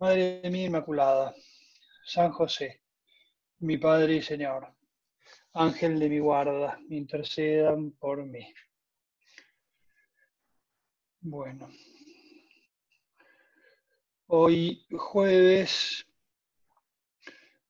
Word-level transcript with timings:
Madre 0.00 0.48
mía 0.48 0.66
Inmaculada, 0.66 1.34
San 2.04 2.30
José, 2.30 2.82
mi 3.58 3.78
Padre 3.78 4.14
y 4.14 4.22
Señor, 4.22 4.72
Ángel 5.54 5.98
de 5.98 6.08
mi 6.08 6.20
guarda, 6.20 6.78
intercedan 6.88 7.90
por 7.98 8.24
mí. 8.24 8.54
Bueno, 11.20 11.68
hoy 14.28 14.86
jueves 14.96 16.06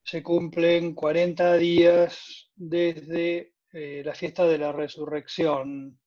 se 0.05 0.22
cumplen 0.22 0.95
40 0.95 1.56
días 1.56 2.50
desde 2.55 3.55
eh, 3.72 4.02
la 4.05 4.14
fiesta 4.14 4.47
de 4.47 4.58
la 4.58 4.72
resurrección. 4.72 5.98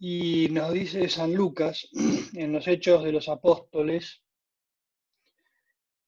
Y 0.00 0.48
nos 0.50 0.72
dice 0.72 1.08
San 1.08 1.32
Lucas 1.32 1.88
en 2.34 2.52
los 2.52 2.66
Hechos 2.66 3.04
de 3.04 3.12
los 3.12 3.28
Apóstoles 3.28 4.24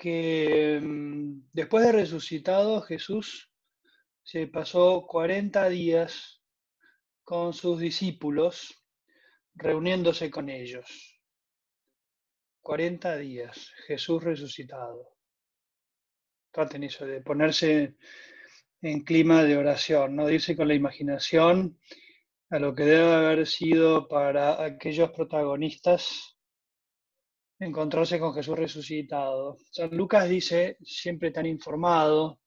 que 0.01 0.81
mm, 0.83 1.51
después 1.53 1.85
de 1.85 1.93
resucitado 1.93 2.81
Jesús 2.81 3.53
se 4.23 4.47
pasó 4.47 5.07
40 5.07 5.69
días 5.69 6.43
con 7.23 7.53
sus 7.53 7.79
discípulos 7.79 8.83
reuniéndose 9.55 10.31
con 10.31 10.49
ellos. 10.49 11.21
40 12.63 13.17
días, 13.19 13.73
Jesús 13.87 14.25
resucitado. 14.25 15.17
Traten 16.51 16.85
eso 16.85 17.05
de 17.05 17.21
ponerse 17.21 17.97
en 18.81 19.05
clima 19.05 19.45
de 19.45 19.59
oración, 19.59 20.17
no 20.17 20.27
dice 20.27 20.57
con 20.57 20.69
la 20.69 20.75
imaginación 20.75 21.79
a 22.49 22.59
lo 22.59 22.75
que 22.75 22.85
debe 22.85 23.13
haber 23.13 23.47
sido 23.47 24.09
para 24.09 24.65
aquellos 24.65 25.11
protagonistas 25.11 26.30
encontrarse 27.61 28.19
con 28.19 28.35
Jesús 28.35 28.59
resucitado. 28.59 29.59
San 29.71 29.95
Lucas 29.97 30.29
dice, 30.29 30.79
siempre 30.83 31.31
tan 31.31 31.47
informado, 31.47 32.41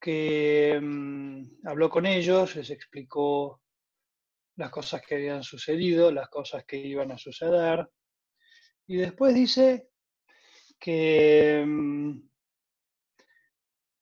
que 0.00 0.78
mm, 0.82 1.66
habló 1.66 1.90
con 1.90 2.06
ellos, 2.06 2.56
les 2.56 2.70
explicó 2.70 3.62
las 4.56 4.70
cosas 4.70 5.02
que 5.06 5.14
habían 5.14 5.42
sucedido, 5.42 6.10
las 6.10 6.28
cosas 6.28 6.64
que 6.64 6.76
iban 6.76 7.12
a 7.12 7.18
suceder, 7.18 7.88
y 8.86 8.96
después 8.96 9.34
dice 9.34 9.90
que, 10.78 11.64
mm, 11.64 12.28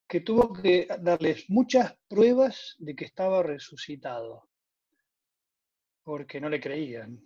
que 0.09 0.21
tuvo 0.21 0.53
que 0.53 0.89
darles 1.01 1.51
muchas 1.51 1.97
pruebas 2.09 2.77
de 2.79 2.97
que 2.97 3.05
estaba 3.05 3.43
resucitado, 3.43 4.49
porque 6.03 6.41
no 6.41 6.49
le 6.49 6.61
creían. 6.61 7.23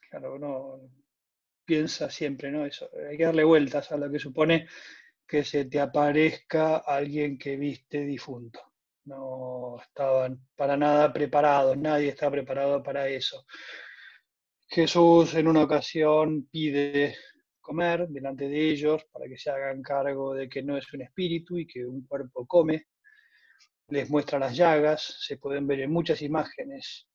Claro, 0.00 0.34
uno 0.36 0.80
piensa 1.68 2.08
siempre, 2.08 2.50
¿no? 2.50 2.64
Eso, 2.64 2.88
hay 3.10 3.18
que 3.18 3.24
darle 3.24 3.44
vueltas 3.44 3.92
a 3.92 3.98
lo 3.98 4.10
que 4.10 4.18
supone 4.18 4.66
que 5.26 5.44
se 5.44 5.66
te 5.66 5.78
aparezca 5.78 6.78
alguien 6.78 7.36
que 7.36 7.56
viste 7.56 8.00
difunto. 8.06 8.60
No 9.04 9.76
estaban 9.78 10.40
para 10.56 10.78
nada 10.78 11.12
preparados, 11.12 11.76
nadie 11.76 12.08
está 12.08 12.30
preparado 12.30 12.82
para 12.82 13.06
eso. 13.08 13.44
Jesús 14.66 15.34
en 15.34 15.46
una 15.46 15.62
ocasión 15.64 16.48
pide 16.50 17.16
comer 17.60 18.08
delante 18.08 18.48
de 18.48 18.70
ellos 18.70 19.04
para 19.12 19.26
que 19.28 19.36
se 19.36 19.50
hagan 19.50 19.82
cargo 19.82 20.32
de 20.32 20.48
que 20.48 20.62
no 20.62 20.78
es 20.78 20.90
un 20.94 21.02
espíritu 21.02 21.58
y 21.58 21.66
que 21.66 21.84
un 21.84 22.06
cuerpo 22.06 22.46
come. 22.46 22.86
Les 23.88 24.08
muestra 24.08 24.38
las 24.38 24.56
llagas, 24.56 25.18
se 25.20 25.36
pueden 25.36 25.66
ver 25.66 25.80
en 25.80 25.92
muchas 25.92 26.22
imágenes 26.22 27.08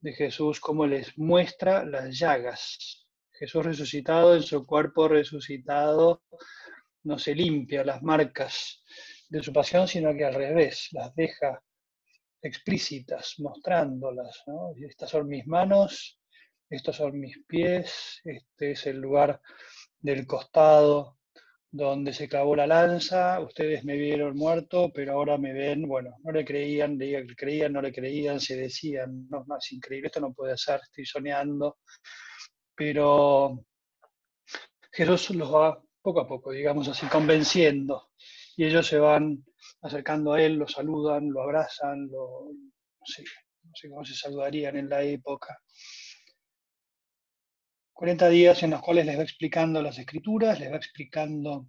de 0.00 0.12
Jesús 0.12 0.60
cómo 0.60 0.86
les 0.86 1.18
muestra 1.18 1.84
las 1.84 2.16
llagas. 2.16 3.07
Jesús 3.38 3.64
resucitado 3.64 4.34
en 4.34 4.42
su 4.42 4.66
cuerpo 4.66 5.08
resucitado 5.08 6.22
no 7.04 7.18
se 7.18 7.34
limpia 7.34 7.84
las 7.84 8.02
marcas 8.02 8.82
de 9.28 9.42
su 9.42 9.52
pasión, 9.52 9.86
sino 9.86 10.14
que 10.16 10.24
al 10.24 10.34
revés, 10.34 10.88
las 10.92 11.14
deja 11.14 11.62
explícitas, 12.42 13.34
mostrándolas. 13.38 14.42
Estas 14.76 15.10
son 15.10 15.28
mis 15.28 15.46
manos, 15.46 16.18
estos 16.68 16.96
son 16.96 17.18
mis 17.18 17.38
pies, 17.46 18.20
este 18.24 18.72
es 18.72 18.86
el 18.86 19.00
lugar 19.00 19.40
del 20.00 20.26
costado 20.26 21.18
donde 21.70 22.14
se 22.14 22.28
clavó 22.28 22.56
la 22.56 22.66
lanza, 22.66 23.40
ustedes 23.40 23.84
me 23.84 23.96
vieron 23.96 24.36
muerto, 24.36 24.90
pero 24.92 25.12
ahora 25.12 25.36
me 25.36 25.52
ven, 25.52 25.86
bueno, 25.86 26.16
no 26.24 26.32
le 26.32 26.44
creían, 26.44 26.96
le 26.96 27.26
creían, 27.36 27.74
no 27.74 27.82
le 27.82 27.92
creían, 27.92 28.40
se 28.40 28.56
decían, 28.56 29.28
no, 29.28 29.44
no, 29.46 29.58
es 29.58 29.72
increíble, 29.72 30.06
esto 30.06 30.20
no 30.20 30.32
puede 30.32 30.56
ser, 30.56 30.80
estoy 30.82 31.04
soñando, 31.04 31.78
pero 32.78 33.64
Jesús 34.92 35.30
los 35.30 35.52
va 35.52 35.82
poco 36.00 36.20
a 36.20 36.28
poco, 36.28 36.52
digamos 36.52 36.86
así, 36.86 37.06
convenciendo, 37.06 38.10
y 38.56 38.66
ellos 38.66 38.86
se 38.86 38.98
van 39.00 39.44
acercando 39.82 40.32
a 40.32 40.40
Él, 40.40 40.54
lo 40.54 40.68
saludan, 40.68 41.28
lo 41.28 41.42
abrazan, 41.42 42.08
no 42.08 42.52
sé, 43.04 43.24
no 43.64 43.72
sé 43.74 43.88
cómo 43.90 44.04
se 44.04 44.14
saludarían 44.14 44.76
en 44.76 44.88
la 44.88 45.02
época. 45.02 45.58
40 47.92 48.28
días 48.28 48.62
en 48.62 48.70
los 48.70 48.80
cuales 48.80 49.06
les 49.06 49.18
va 49.18 49.24
explicando 49.24 49.82
las 49.82 49.98
escrituras, 49.98 50.60
les 50.60 50.70
va 50.70 50.76
explicando 50.76 51.66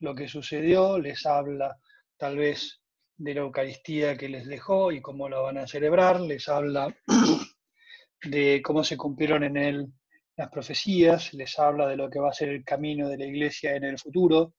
lo 0.00 0.14
que 0.14 0.28
sucedió, 0.28 0.98
les 0.98 1.24
habla 1.24 1.78
tal 2.18 2.36
vez 2.36 2.82
de 3.16 3.34
la 3.34 3.40
Eucaristía 3.40 4.18
que 4.18 4.28
les 4.28 4.46
dejó 4.46 4.92
y 4.92 5.00
cómo 5.00 5.30
la 5.30 5.38
van 5.38 5.56
a 5.56 5.66
celebrar, 5.66 6.20
les 6.20 6.46
habla 6.50 6.94
de 8.22 8.60
cómo 8.62 8.84
se 8.84 8.98
cumplieron 8.98 9.44
en 9.44 9.56
él 9.56 9.92
las 10.36 10.50
profecías, 10.50 11.34
les 11.34 11.58
habla 11.58 11.88
de 11.88 11.96
lo 11.96 12.08
que 12.08 12.18
va 12.18 12.30
a 12.30 12.34
ser 12.34 12.48
el 12.48 12.64
camino 12.64 13.08
de 13.08 13.18
la 13.18 13.26
iglesia 13.26 13.76
en 13.76 13.84
el 13.84 13.98
futuro, 13.98 14.54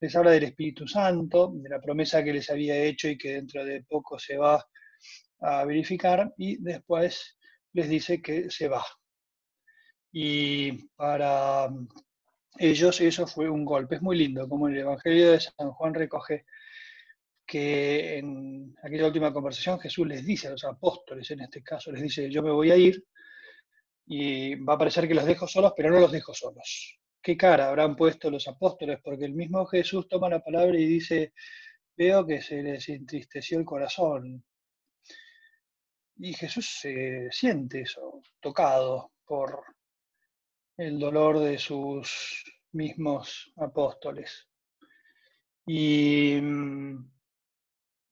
les 0.00 0.14
habla 0.14 0.30
del 0.30 0.44
Espíritu 0.44 0.86
Santo, 0.86 1.52
de 1.54 1.68
la 1.68 1.80
promesa 1.80 2.22
que 2.22 2.32
les 2.32 2.50
había 2.50 2.76
hecho 2.76 3.08
y 3.08 3.18
que 3.18 3.34
dentro 3.34 3.64
de 3.64 3.82
poco 3.82 4.18
se 4.18 4.36
va 4.36 4.64
a 5.40 5.64
verificar, 5.64 6.32
y 6.36 6.62
después 6.62 7.38
les 7.72 7.88
dice 7.88 8.22
que 8.22 8.50
se 8.50 8.68
va, 8.68 8.84
y 10.12 10.72
para 10.94 11.68
ellos 12.58 13.00
eso 13.00 13.26
fue 13.26 13.50
un 13.50 13.64
golpe. 13.64 13.96
Es 13.96 14.02
muy 14.02 14.16
lindo 14.16 14.48
como 14.48 14.68
el 14.68 14.78
Evangelio 14.78 15.32
de 15.32 15.40
San 15.40 15.70
Juan 15.72 15.92
recoge 15.92 16.46
que 17.46 18.18
en 18.18 18.74
aquella 18.82 19.06
última 19.06 19.32
conversación 19.32 19.78
Jesús 19.78 20.06
les 20.06 20.24
dice 20.24 20.48
a 20.48 20.52
los 20.52 20.64
apóstoles, 20.64 21.30
en 21.30 21.40
este 21.40 21.62
caso, 21.62 21.92
les 21.92 22.02
dice, 22.02 22.30
yo 22.30 22.42
me 22.42 22.50
voy 22.50 22.70
a 22.70 22.76
ir 22.76 23.04
y 24.06 24.54
va 24.54 24.74
a 24.74 24.78
parecer 24.78 25.08
que 25.08 25.14
los 25.14 25.24
dejo 25.24 25.48
solos, 25.48 25.72
pero 25.76 25.90
no 25.90 26.00
los 26.00 26.12
dejo 26.12 26.32
solos. 26.32 26.98
¿Qué 27.20 27.36
cara 27.36 27.68
habrán 27.68 27.96
puesto 27.96 28.30
los 28.30 28.46
apóstoles? 28.46 29.00
Porque 29.02 29.24
el 29.24 29.34
mismo 29.34 29.66
Jesús 29.66 30.06
toma 30.08 30.28
la 30.28 30.40
palabra 30.40 30.78
y 30.78 30.86
dice, 30.86 31.32
veo 31.96 32.24
que 32.24 32.40
se 32.40 32.62
les 32.62 32.88
entristeció 32.88 33.58
el 33.58 33.64
corazón. 33.64 34.44
Y 36.18 36.32
Jesús 36.34 36.78
se 36.80 37.28
siente 37.32 37.80
eso, 37.80 38.22
tocado 38.40 39.12
por 39.24 39.64
el 40.76 40.98
dolor 41.00 41.40
de 41.40 41.58
sus 41.58 42.44
mismos 42.72 43.52
apóstoles. 43.56 44.48
Y, 45.66 46.38
mm, 46.40 47.10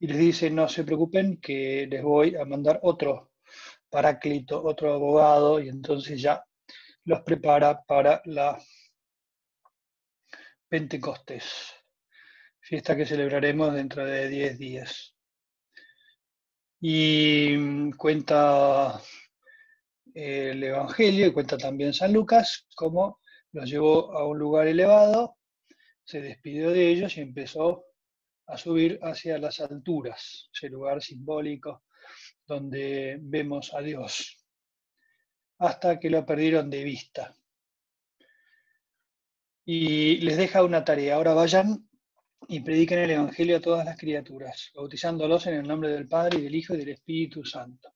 y, 0.00 0.06
les 0.08 0.18
dice, 0.18 0.50
no 0.50 0.68
se 0.68 0.82
preocupen, 0.82 1.36
que 1.40 1.86
les 1.88 2.02
voy 2.02 2.34
a 2.34 2.44
mandar 2.44 2.80
otro 2.82 3.33
paráclito, 3.94 4.60
otro 4.60 4.92
abogado, 4.92 5.60
y 5.60 5.68
entonces 5.68 6.20
ya 6.20 6.44
los 7.04 7.20
prepara 7.22 7.80
para 7.84 8.20
la 8.24 8.60
Pentecostés, 10.68 11.72
fiesta 12.58 12.96
que 12.96 13.06
celebraremos 13.06 13.72
dentro 13.72 14.04
de 14.04 14.28
10 14.28 14.58
días. 14.58 15.14
Y 16.80 17.54
mm, 17.56 17.92
cuenta 17.92 19.00
el 20.12 20.64
Evangelio 20.64 21.28
y 21.28 21.32
cuenta 21.32 21.56
también 21.56 21.94
San 21.94 22.12
Lucas 22.12 22.66
cómo 22.74 23.20
los 23.52 23.70
llevó 23.70 24.12
a 24.12 24.26
un 24.26 24.40
lugar 24.40 24.66
elevado, 24.66 25.36
se 26.02 26.20
despidió 26.20 26.70
de 26.72 26.88
ellos 26.88 27.16
y 27.16 27.20
empezó 27.20 27.84
a 28.48 28.58
subir 28.58 28.98
hacia 29.02 29.38
las 29.38 29.60
alturas, 29.60 30.50
ese 30.52 30.68
lugar 30.68 31.00
simbólico 31.00 31.84
donde 32.46 33.18
vemos 33.20 33.72
a 33.74 33.80
Dios, 33.80 34.38
hasta 35.58 35.98
que 35.98 36.10
lo 36.10 36.24
perdieron 36.26 36.70
de 36.70 36.84
vista. 36.84 37.36
y 39.66 40.18
les 40.18 40.36
deja 40.36 40.62
una 40.62 40.84
tarea. 40.84 41.14
Ahora 41.16 41.34
vayan 41.34 41.88
y 42.48 42.60
prediquen 42.60 42.98
el 43.00 43.10
Evangelio 43.12 43.56
a 43.56 43.60
todas 43.60 43.84
las 43.84 43.98
criaturas, 43.98 44.70
bautizándolos 44.74 45.46
en 45.46 45.54
el 45.54 45.66
nombre 45.66 45.90
del 45.90 46.06
Padre 46.08 46.38
y 46.38 46.42
del 46.42 46.54
Hijo 46.54 46.74
y 46.74 46.78
del 46.78 46.90
Espíritu 46.90 47.44
Santo. 47.44 47.94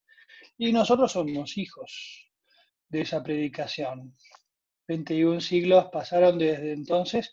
Y 0.57 0.73
nosotros 0.73 1.13
somos 1.13 1.57
hijos 1.59 2.31
de 2.89 3.03
esa 3.03 3.23
predicación. 3.23 4.17
21 4.87 5.41
siglos 5.41 5.89
pasaron 5.93 6.39
desde 6.39 6.73
entonces 6.73 7.33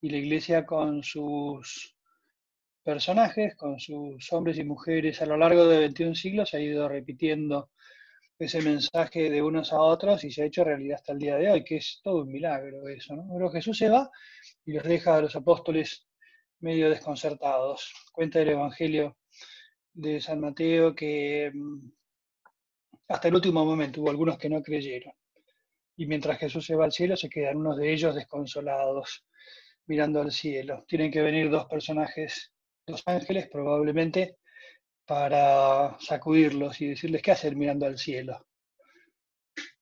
y 0.00 0.10
la 0.10 0.18
iglesia 0.18 0.66
con 0.66 1.02
sus 1.02 1.96
personajes, 2.82 3.54
con 3.56 3.78
sus 3.78 4.32
hombres 4.32 4.58
y 4.58 4.64
mujeres 4.64 5.22
a 5.22 5.26
lo 5.26 5.36
largo 5.36 5.66
de 5.66 5.78
21 5.78 6.14
siglos 6.14 6.54
ha 6.54 6.60
ido 6.60 6.88
repitiendo 6.88 7.70
ese 8.38 8.60
mensaje 8.60 9.30
de 9.30 9.42
unos 9.42 9.72
a 9.72 9.80
otros 9.80 10.24
y 10.24 10.32
se 10.32 10.42
ha 10.42 10.46
hecho 10.46 10.64
realidad 10.64 10.96
hasta 10.96 11.12
el 11.12 11.18
día 11.18 11.36
de 11.36 11.50
hoy, 11.50 11.64
que 11.64 11.76
es 11.76 12.00
todo 12.02 12.22
un 12.22 12.32
milagro 12.32 12.88
eso, 12.88 13.14
¿no? 13.14 13.26
Pero 13.32 13.50
Jesús 13.50 13.78
se 13.78 13.88
va 13.88 14.10
y 14.64 14.72
los 14.72 14.84
deja 14.84 15.16
a 15.16 15.20
los 15.20 15.36
apóstoles 15.36 16.06
medio 16.60 16.90
desconcertados. 16.90 17.92
Cuenta 18.12 18.40
el 18.40 18.50
Evangelio 18.50 19.16
de 19.92 20.20
San 20.20 20.40
Mateo 20.40 20.94
que 20.94 21.50
mm, 21.52 21.90
hasta 23.08 23.28
el 23.28 23.34
último 23.34 23.64
momento 23.64 24.00
hubo 24.00 24.10
algunos 24.10 24.38
que 24.38 24.48
no 24.48 24.62
creyeron. 24.62 25.12
Y 25.96 26.06
mientras 26.06 26.38
Jesús 26.38 26.64
se 26.64 26.74
va 26.74 26.84
al 26.86 26.92
cielo, 26.92 27.16
se 27.16 27.28
quedan 27.28 27.58
unos 27.58 27.76
de 27.76 27.92
ellos 27.92 28.14
desconsolados, 28.14 29.24
mirando 29.86 30.20
al 30.20 30.32
cielo. 30.32 30.84
Tienen 30.88 31.10
que 31.10 31.20
venir 31.20 31.50
dos 31.50 31.66
personajes, 31.66 32.52
dos 32.86 33.02
ángeles 33.06 33.48
probablemente, 33.48 34.36
para 35.06 35.96
sacudirlos 36.00 36.80
y 36.80 36.88
decirles 36.88 37.22
qué 37.22 37.32
hacer 37.32 37.56
mirando 37.56 37.86
al 37.86 37.98
cielo. 37.98 38.46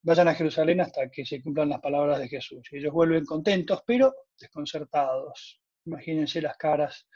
Vayan 0.03 0.29
a 0.29 0.35
Jerusalén 0.35 0.81
hasta 0.81 1.11
que 1.11 1.27
se 1.27 1.43
cumplan 1.43 1.69
las 1.69 1.81
palabras 1.81 2.19
de 2.19 2.29
Jesús. 2.29 2.67
Y 2.73 2.79
ellos 2.79 2.93
vuelven 2.93 3.25
contentos, 3.25 3.83
pero 3.87 4.15
desconcertados. 4.39 5.61
Imagínense 5.85 6.41
las 6.41 6.57
caras, 6.57 7.07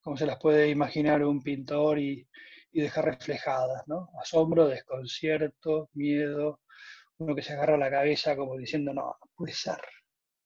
como 0.00 0.16
se 0.16 0.26
las 0.26 0.38
puede 0.38 0.68
imaginar 0.68 1.24
un 1.24 1.42
pintor 1.42 1.98
y, 1.98 2.26
dejar 2.72 3.06
reflejadas, 3.06 3.84
¿no? 3.86 4.10
Asombro, 4.20 4.68
desconcierto, 4.68 5.88
miedo, 5.94 6.60
uno 7.16 7.34
que 7.34 7.40
se 7.40 7.54
agarra 7.54 7.78
la 7.78 7.90
cabeza 7.90 8.36
como 8.36 8.54
diciendo, 8.58 8.92
no, 8.92 9.02
no 9.02 9.30
puede 9.34 9.54
ser, 9.54 9.80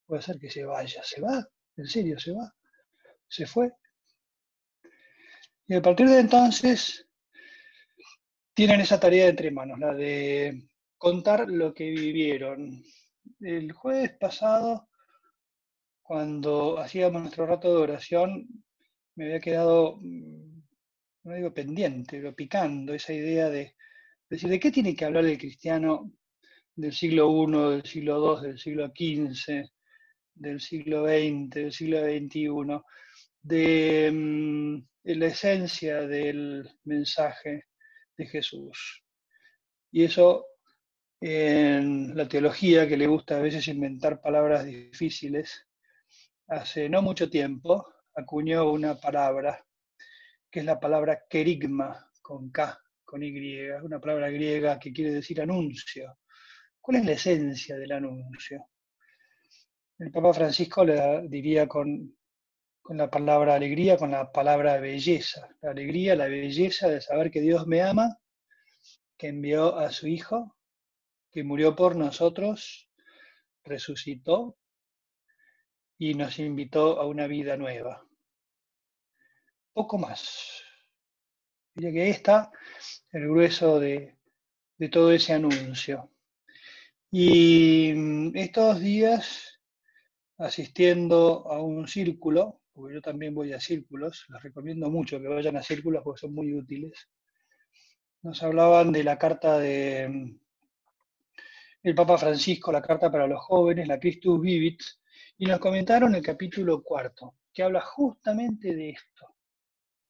puede 0.07 0.23
ser 0.23 0.39
que 0.39 0.49
se 0.49 0.65
vaya, 0.65 1.03
se 1.03 1.21
va, 1.21 1.45
en 1.77 1.87
serio, 1.89 2.21
se 2.21 2.31
va, 2.31 2.55
se 3.27 3.47
fue, 3.47 3.73
y 5.71 5.77
a 5.77 5.83
partir 5.83 6.09
de 6.09 6.19
entonces 6.19 7.07
tienen 8.55 8.81
esa 8.81 8.99
tarea 8.99 9.29
entre 9.29 9.53
manos, 9.53 9.79
la 9.79 9.95
de 9.95 10.65
contar 10.99 11.49
lo 11.49 11.73
que 11.73 11.91
vivieron. 11.91 12.83
El 13.39 13.71
jueves 13.71 14.11
pasado, 14.19 14.89
cuando 16.03 16.77
hacíamos 16.81 17.23
nuestro 17.23 17.47
rato 17.47 17.69
de 17.71 17.83
oración, 17.83 18.49
me 19.15 19.27
había 19.27 19.39
quedado, 19.39 19.99
mm, 20.01 20.61
no 21.23 21.35
digo 21.37 21.55
pendiente, 21.55 22.19
pero 22.19 22.35
picando 22.35 22.93
esa 22.93 23.13
idea 23.13 23.49
de 23.49 23.77
decir, 24.29 24.51
¿de 24.51 24.59
qué 24.59 24.73
tiene 24.73 24.97
que 24.97 25.05
hablar 25.05 25.25
el 25.25 25.39
cristiano 25.39 26.11
del 26.75 26.93
siglo 26.93 27.31
I, 27.31 27.75
del 27.75 27.85
siglo 27.85 28.41
II, 28.41 28.49
del 28.49 28.59
siglo 28.59 28.89
XV, 28.89 29.71
del 30.35 30.61
siglo 30.61 31.07
XX, 31.07 31.51
del 31.55 31.73
siglo 31.73 32.01
XXI? 32.01 32.83
De 33.43 34.11
mm, 34.13 34.90
la 35.05 35.27
esencia 35.27 36.07
del 36.07 36.69
mensaje 36.85 37.65
de 38.17 38.27
Jesús. 38.27 39.03
Y 39.93 40.05
eso 40.05 40.47
en 41.21 42.17
la 42.17 42.27
teología, 42.27 42.89
que 42.89 42.97
le 42.97 43.07
gusta 43.07 43.37
a 43.37 43.43
veces 43.43 43.69
inventar 43.69 44.21
palabras 44.21 44.65
difíciles, 44.65 45.67
hace 46.49 46.89
no 46.89 47.03
mucho 47.03 47.29
tiempo 47.29 47.87
acuñó 48.15 48.71
una 48.71 48.97
palabra, 48.97 49.65
que 50.51 50.61
es 50.61 50.67
la 50.67 50.81
palabra 50.81 51.23
kerigma, 51.29 52.11
con 52.23 52.51
K, 52.51 52.79
con 53.05 53.23
Y, 53.23 53.69
una 53.83 54.01
palabra 54.01 54.31
griega 54.31 54.79
que 54.79 54.93
quiere 54.93 55.13
decir 55.13 55.41
anuncio. 55.41 56.19
¿Cuál 56.81 56.99
es 56.99 57.05
la 57.05 57.13
esencia 57.13 57.77
del 57.77 57.93
anuncio? 57.93 58.69
El 59.99 60.11
Papa 60.11 60.33
Francisco 60.33 60.85
le 60.85 61.29
diría 61.29 61.69
con 61.69 62.17
con 62.83 62.97
la 62.97 63.11
palabra 63.11 63.55
alegría, 63.55 63.97
con 63.97 64.11
la 64.11 64.33
palabra 64.33 64.79
belleza. 64.79 65.49
La 65.61 65.71
alegría, 65.71 66.17
la 66.17 66.27
belleza 66.27 66.89
de 66.89 67.01
saber 67.01 67.31
que 67.31 67.41
Dios 67.41 67.67
me 67.67 67.83
ama, 67.83 68.19
que 69.17 69.29
envió 69.29 69.79
a 69.79 69.91
su 69.91 70.09
Hijo, 70.09 70.57
que 71.31 71.45
murió 71.45 71.77
por 71.77 71.97
nosotros, 71.97 72.89
resucitó 73.65 74.57
y 75.99 76.15
nos 76.15 76.39
invitó 76.39 77.01
a 77.01 77.07
una 77.07 77.27
vida 77.27 77.57
nueva. 77.57 78.07
Poco 79.73 79.99
más. 79.99 80.63
Diría 81.75 81.93
que 81.93 82.11
está 82.11 82.51
el 83.13 83.29
grueso 83.29 83.79
de, 83.79 84.17
de 84.79 84.89
todo 84.89 85.13
ese 85.13 85.35
anuncio. 85.35 86.11
Y 87.13 87.93
mm, 87.95 88.37
estos 88.37 88.81
días, 88.81 89.61
asistiendo 90.39 91.47
a 91.51 91.61
un 91.61 91.87
círculo, 91.87 92.60
porque 92.73 92.95
yo 92.95 93.03
también 93.03 93.35
voy 93.35 93.53
a 93.53 93.61
círculos, 93.61 94.27
les 94.29 94.43
recomiendo 94.43 94.91
mucho 94.91 95.21
que 95.21 95.29
vayan 95.29 95.57
a 95.57 95.63
círculos 95.63 96.03
porque 96.05 96.21
son 96.21 96.35
muy 96.35 96.55
útiles. 96.55 97.09
Nos 98.23 98.43
hablaban 98.43 98.93
de 98.93 99.05
la 99.05 99.19
carta 99.19 99.59
de 99.59 100.09
mm, 100.09 100.41
el 101.83 101.95
Papa 101.95 102.19
Francisco, 102.19 102.71
la 102.71 102.83
carta 102.83 103.11
para 103.11 103.27
los 103.27 103.41
jóvenes, 103.41 103.89
la 103.89 103.99
Christus 103.99 104.41
Vivit, 104.41 104.81
y 105.39 105.47
nos 105.47 105.59
comentaron 105.59 106.15
el 106.15 106.23
capítulo 106.23 106.83
cuarto, 106.83 107.37
que 107.53 107.63
habla 107.63 107.81
justamente 107.81 108.75
de 108.75 108.91
esto. 108.91 109.35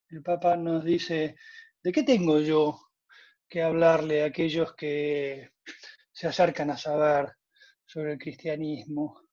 El 0.08 0.22
Papa 0.22 0.56
nos 0.56 0.84
dice, 0.84 1.36
¿de 1.82 1.92
qué 1.92 2.02
tengo 2.02 2.40
yo 2.40 2.80
que 3.48 3.62
hablarle 3.62 4.22
a 4.22 4.26
aquellos 4.26 4.74
que 4.74 5.50
se 6.10 6.26
acercan 6.26 6.70
a 6.70 6.76
saber 6.76 7.32
sobre 7.86 8.12
el 8.14 8.18
cristianismo? 8.18 9.29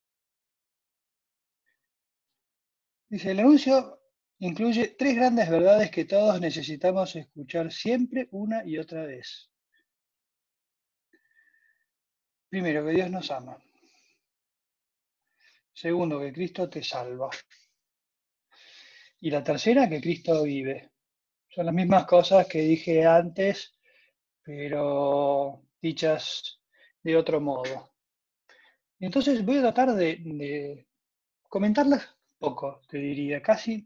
Dice, 3.09 3.31
el 3.31 3.39
anuncio 3.39 4.01
incluye 4.39 4.95
tres 4.97 5.15
grandes 5.15 5.49
verdades 5.49 5.89
que 5.91 6.03
todos 6.03 6.41
necesitamos 6.41 7.15
escuchar 7.15 7.71
siempre, 7.71 8.27
una 8.31 8.65
y 8.65 8.77
otra 8.77 9.05
vez. 9.05 9.49
Primero, 12.49 12.85
que 12.85 12.91
Dios 12.91 13.09
nos 13.09 13.31
ama. 13.31 13.57
Segundo, 15.73 16.19
que 16.19 16.33
Cristo 16.33 16.69
te 16.69 16.83
salva. 16.83 17.29
Y 19.21 19.29
la 19.31 19.41
tercera, 19.41 19.87
que 19.87 20.01
Cristo 20.01 20.43
vive. 20.43 20.91
Son 21.47 21.65
las 21.65 21.73
mismas 21.73 22.05
cosas 22.05 22.45
que 22.45 22.59
dije 22.59 23.05
antes, 23.05 23.73
pero 24.43 25.63
dichas 25.81 26.59
de 27.03 27.15
otro 27.15 27.39
modo. 27.39 27.93
Entonces 28.99 29.45
voy 29.45 29.59
a 29.59 29.61
tratar 29.61 29.93
de, 29.93 30.17
de 30.17 30.87
comentarlas 31.47 32.16
poco, 32.37 32.81
te 32.89 32.97
diría. 32.97 33.41
Casi 33.41 33.85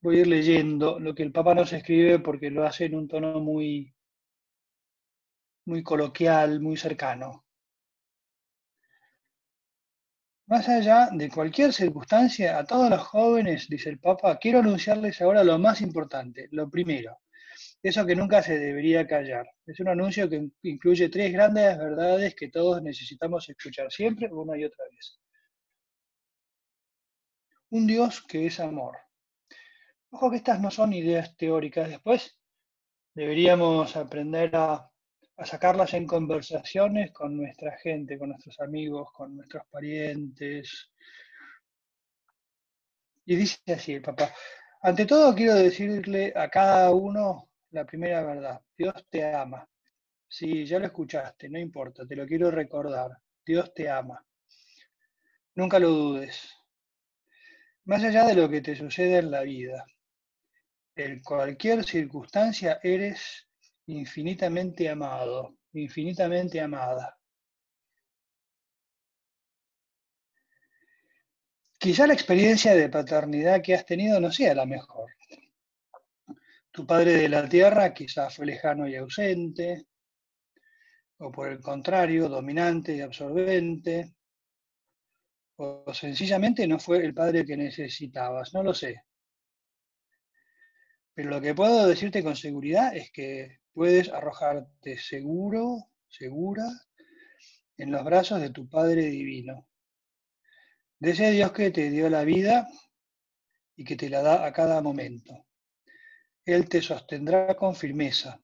voy 0.00 0.18
a 0.18 0.20
ir 0.20 0.26
leyendo 0.26 0.98
lo 0.98 1.14
que 1.14 1.22
el 1.22 1.32
Papa 1.32 1.54
nos 1.54 1.72
escribe 1.72 2.18
porque 2.18 2.50
lo 2.50 2.64
hace 2.64 2.86
en 2.86 2.94
un 2.94 3.08
tono 3.08 3.40
muy, 3.40 3.94
muy 5.66 5.82
coloquial, 5.82 6.60
muy 6.60 6.76
cercano. 6.76 7.44
Más 10.46 10.68
allá 10.68 11.08
de 11.12 11.30
cualquier 11.30 11.72
circunstancia, 11.72 12.58
a 12.58 12.64
todos 12.64 12.90
los 12.90 13.00
jóvenes, 13.00 13.68
dice 13.68 13.88
el 13.88 13.98
Papa, 13.98 14.38
quiero 14.38 14.58
anunciarles 14.58 15.20
ahora 15.22 15.44
lo 15.44 15.58
más 15.58 15.80
importante, 15.80 16.48
lo 16.50 16.68
primero, 16.68 17.20
eso 17.82 18.04
que 18.04 18.16
nunca 18.16 18.42
se 18.42 18.58
debería 18.58 19.06
callar. 19.06 19.46
Es 19.66 19.80
un 19.80 19.88
anuncio 19.88 20.28
que 20.28 20.50
incluye 20.62 21.08
tres 21.08 21.32
grandes 21.32 21.78
verdades 21.78 22.34
que 22.34 22.50
todos 22.50 22.82
necesitamos 22.82 23.48
escuchar 23.48 23.90
siempre, 23.90 24.28
una 24.30 24.58
y 24.58 24.64
otra 24.64 24.84
vez 24.90 25.22
un 27.72 27.86
Dios 27.86 28.22
que 28.22 28.46
es 28.46 28.60
amor. 28.60 28.98
Ojo 30.10 30.30
que 30.30 30.36
estas 30.36 30.60
no 30.60 30.70
son 30.70 30.92
ideas 30.92 31.34
teóricas. 31.38 31.88
Después 31.88 32.38
deberíamos 33.14 33.96
aprender 33.96 34.54
a, 34.54 34.90
sacarlas 35.44 35.94
en 35.94 36.06
conversaciones 36.06 37.12
con 37.12 37.34
nuestra 37.36 37.76
gente, 37.78 38.18
con 38.18 38.28
nuestros 38.28 38.60
amigos, 38.60 39.08
con 39.12 39.36
nuestros 39.36 39.64
parientes. 39.70 40.90
Y 43.24 43.36
dice 43.36 43.58
así 43.72 43.94
el 43.94 44.02
papá, 44.02 44.34
ante 44.82 45.06
todo 45.06 45.34
quiero 45.34 45.54
decirle 45.54 46.32
a 46.36 46.48
cada 46.48 46.90
uno 46.90 47.48
la 47.70 47.86
primera 47.86 48.22
verdad. 48.22 48.60
Dios 48.76 48.94
te 49.08 49.24
ama. 49.34 49.66
Sí, 50.28 50.66
ya 50.66 50.78
lo 50.78 50.86
escuchaste, 50.86 51.48
no 51.48 51.58
importa, 51.58 52.06
te 52.06 52.16
lo 52.16 52.26
quiero 52.26 52.50
recordar. 52.50 53.12
Dios 53.46 53.72
te 53.72 53.88
ama. 53.88 54.22
Nunca 55.54 55.78
lo 55.78 55.88
dudes. 55.88 56.61
Más 57.84 58.02
allá 58.04 58.26
de 58.26 58.34
lo 58.34 58.48
que 58.48 58.60
te 58.60 58.76
sucede 58.76 59.18
en 59.18 59.30
la 59.30 59.42
vida, 59.42 59.84
en 60.96 61.20
cualquier 61.22 61.84
circunstancia 61.84 62.78
eres 62.82 63.48
infinitamente 63.86 64.88
amado, 64.88 65.56
infinitamente 65.72 66.60
amada. 66.60 67.18
quizá 71.82 72.06
la 72.06 72.14
experiencia 72.14 72.76
de 72.76 72.88
paternidad 72.88 73.60
que 73.60 73.74
has 73.74 73.84
tenido 73.84 74.20
no 74.20 74.30
sea 74.30 74.54
la 74.54 74.64
mejor. 74.64 75.10
Tu 76.70 76.86
padre 76.86 77.14
de 77.14 77.28
la 77.28 77.48
tierra 77.48 77.92
quizás 77.92 78.36
fue 78.36 78.46
lejano 78.46 78.86
y 78.86 78.94
ausente, 78.94 79.86
o 81.18 81.32
por 81.32 81.48
el 81.48 81.58
contrario, 81.58 82.28
dominante 82.28 82.94
y 82.94 83.00
absorbente, 83.00 84.14
o 85.62 85.94
sencillamente 85.94 86.66
no 86.66 86.78
fue 86.78 87.04
el 87.04 87.14
padre 87.14 87.44
que 87.44 87.56
necesitabas, 87.56 88.52
no 88.52 88.62
lo 88.64 88.74
sé. 88.74 89.04
Pero 91.14 91.30
lo 91.30 91.40
que 91.40 91.54
puedo 91.54 91.86
decirte 91.86 92.22
con 92.22 92.34
seguridad 92.34 92.96
es 92.96 93.12
que 93.12 93.60
puedes 93.72 94.08
arrojarte 94.08 94.98
seguro, 94.98 95.90
segura, 96.08 96.64
en 97.76 97.92
los 97.92 98.04
brazos 98.04 98.40
de 98.40 98.50
tu 98.50 98.68
Padre 98.68 99.04
Divino, 99.04 99.68
de 100.98 101.10
ese 101.10 101.30
Dios 101.30 101.52
que 101.52 101.70
te 101.70 101.90
dio 101.90 102.08
la 102.10 102.24
vida 102.24 102.68
y 103.76 103.84
que 103.84 103.96
te 103.96 104.08
la 104.10 104.22
da 104.22 104.44
a 104.44 104.52
cada 104.52 104.80
momento. 104.82 105.46
Él 106.44 106.68
te 106.68 106.82
sostendrá 106.82 107.54
con 107.54 107.76
firmeza 107.76 108.40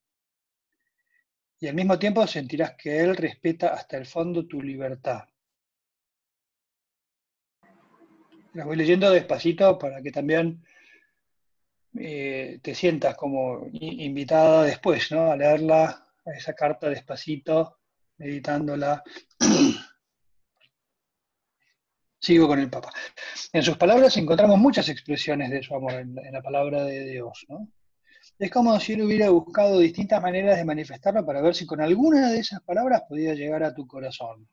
y 1.59 1.67
al 1.67 1.75
mismo 1.75 1.99
tiempo 1.99 2.25
sentirás 2.27 2.77
que 2.77 3.01
Él 3.01 3.17
respeta 3.17 3.75
hasta 3.75 3.97
el 3.97 4.07
fondo 4.07 4.47
tu 4.47 4.63
libertad. 4.63 5.25
La 8.55 8.65
voy 8.65 8.77
leyendo 8.77 9.11
despacito 9.11 9.79
para 9.79 10.03
que 10.03 10.11
también 10.11 10.65
eh, 11.99 12.61
te 12.63 12.75
sientas 12.75 13.17
como 13.17 13.67
invitada 13.73 14.65
después, 14.65 15.11
¿no? 15.13 15.31
A 15.31 15.37
leerla, 15.37 16.07
esa 16.25 16.55
carta 16.55 16.89
despacito, 16.89 17.79
meditándola. 18.19 19.03
Sigo 22.21 22.49
con 22.49 22.59
el 22.59 22.69
Papa. 22.69 22.93
En 23.53 23.63
sus 23.63 23.77
palabras 23.77 24.17
encontramos 24.17 24.59
muchas 24.59 24.89
expresiones 24.89 25.51
de 25.51 25.63
su 25.63 25.75
amor 25.75 25.95
en, 25.95 26.15
la 26.15 26.43
palabra 26.43 26.85
de 26.85 27.05
Dios. 27.05 27.47
Es 28.39 28.51
como 28.51 28.79
si 28.81 28.95
él 28.95 29.03
hubiera 29.03 29.31
buscado 29.31 29.79
distintas 29.79 30.21
maneras 30.21 30.57
de 30.57 30.65
manifestarlo 30.65 31.25
para 31.25 31.41
ver 31.41 31.55
si 31.55 31.65
con 31.65 31.81
alguna 31.81 32.31
de 32.31 32.41
esas 32.41 32.61
palabras 32.63 33.03
podía 33.09 33.35
llegar 33.35 33.63
a 33.63 33.75
tu 33.75 33.87
corazón. 33.87 34.49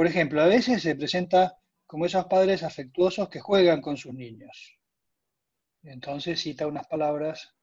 Por 0.00 0.06
ejemplo, 0.06 0.40
a 0.40 0.46
veces 0.46 0.82
se 0.82 0.96
presenta 0.96 1.58
como 1.86 2.06
esos 2.06 2.24
padres 2.24 2.62
afectuosos 2.62 3.28
que 3.28 3.38
juegan 3.38 3.82
con 3.82 3.98
sus 3.98 4.14
niños. 4.14 4.78
Entonces 5.82 6.40
cita 6.40 6.66
unas 6.66 6.86
palabras 6.86 7.54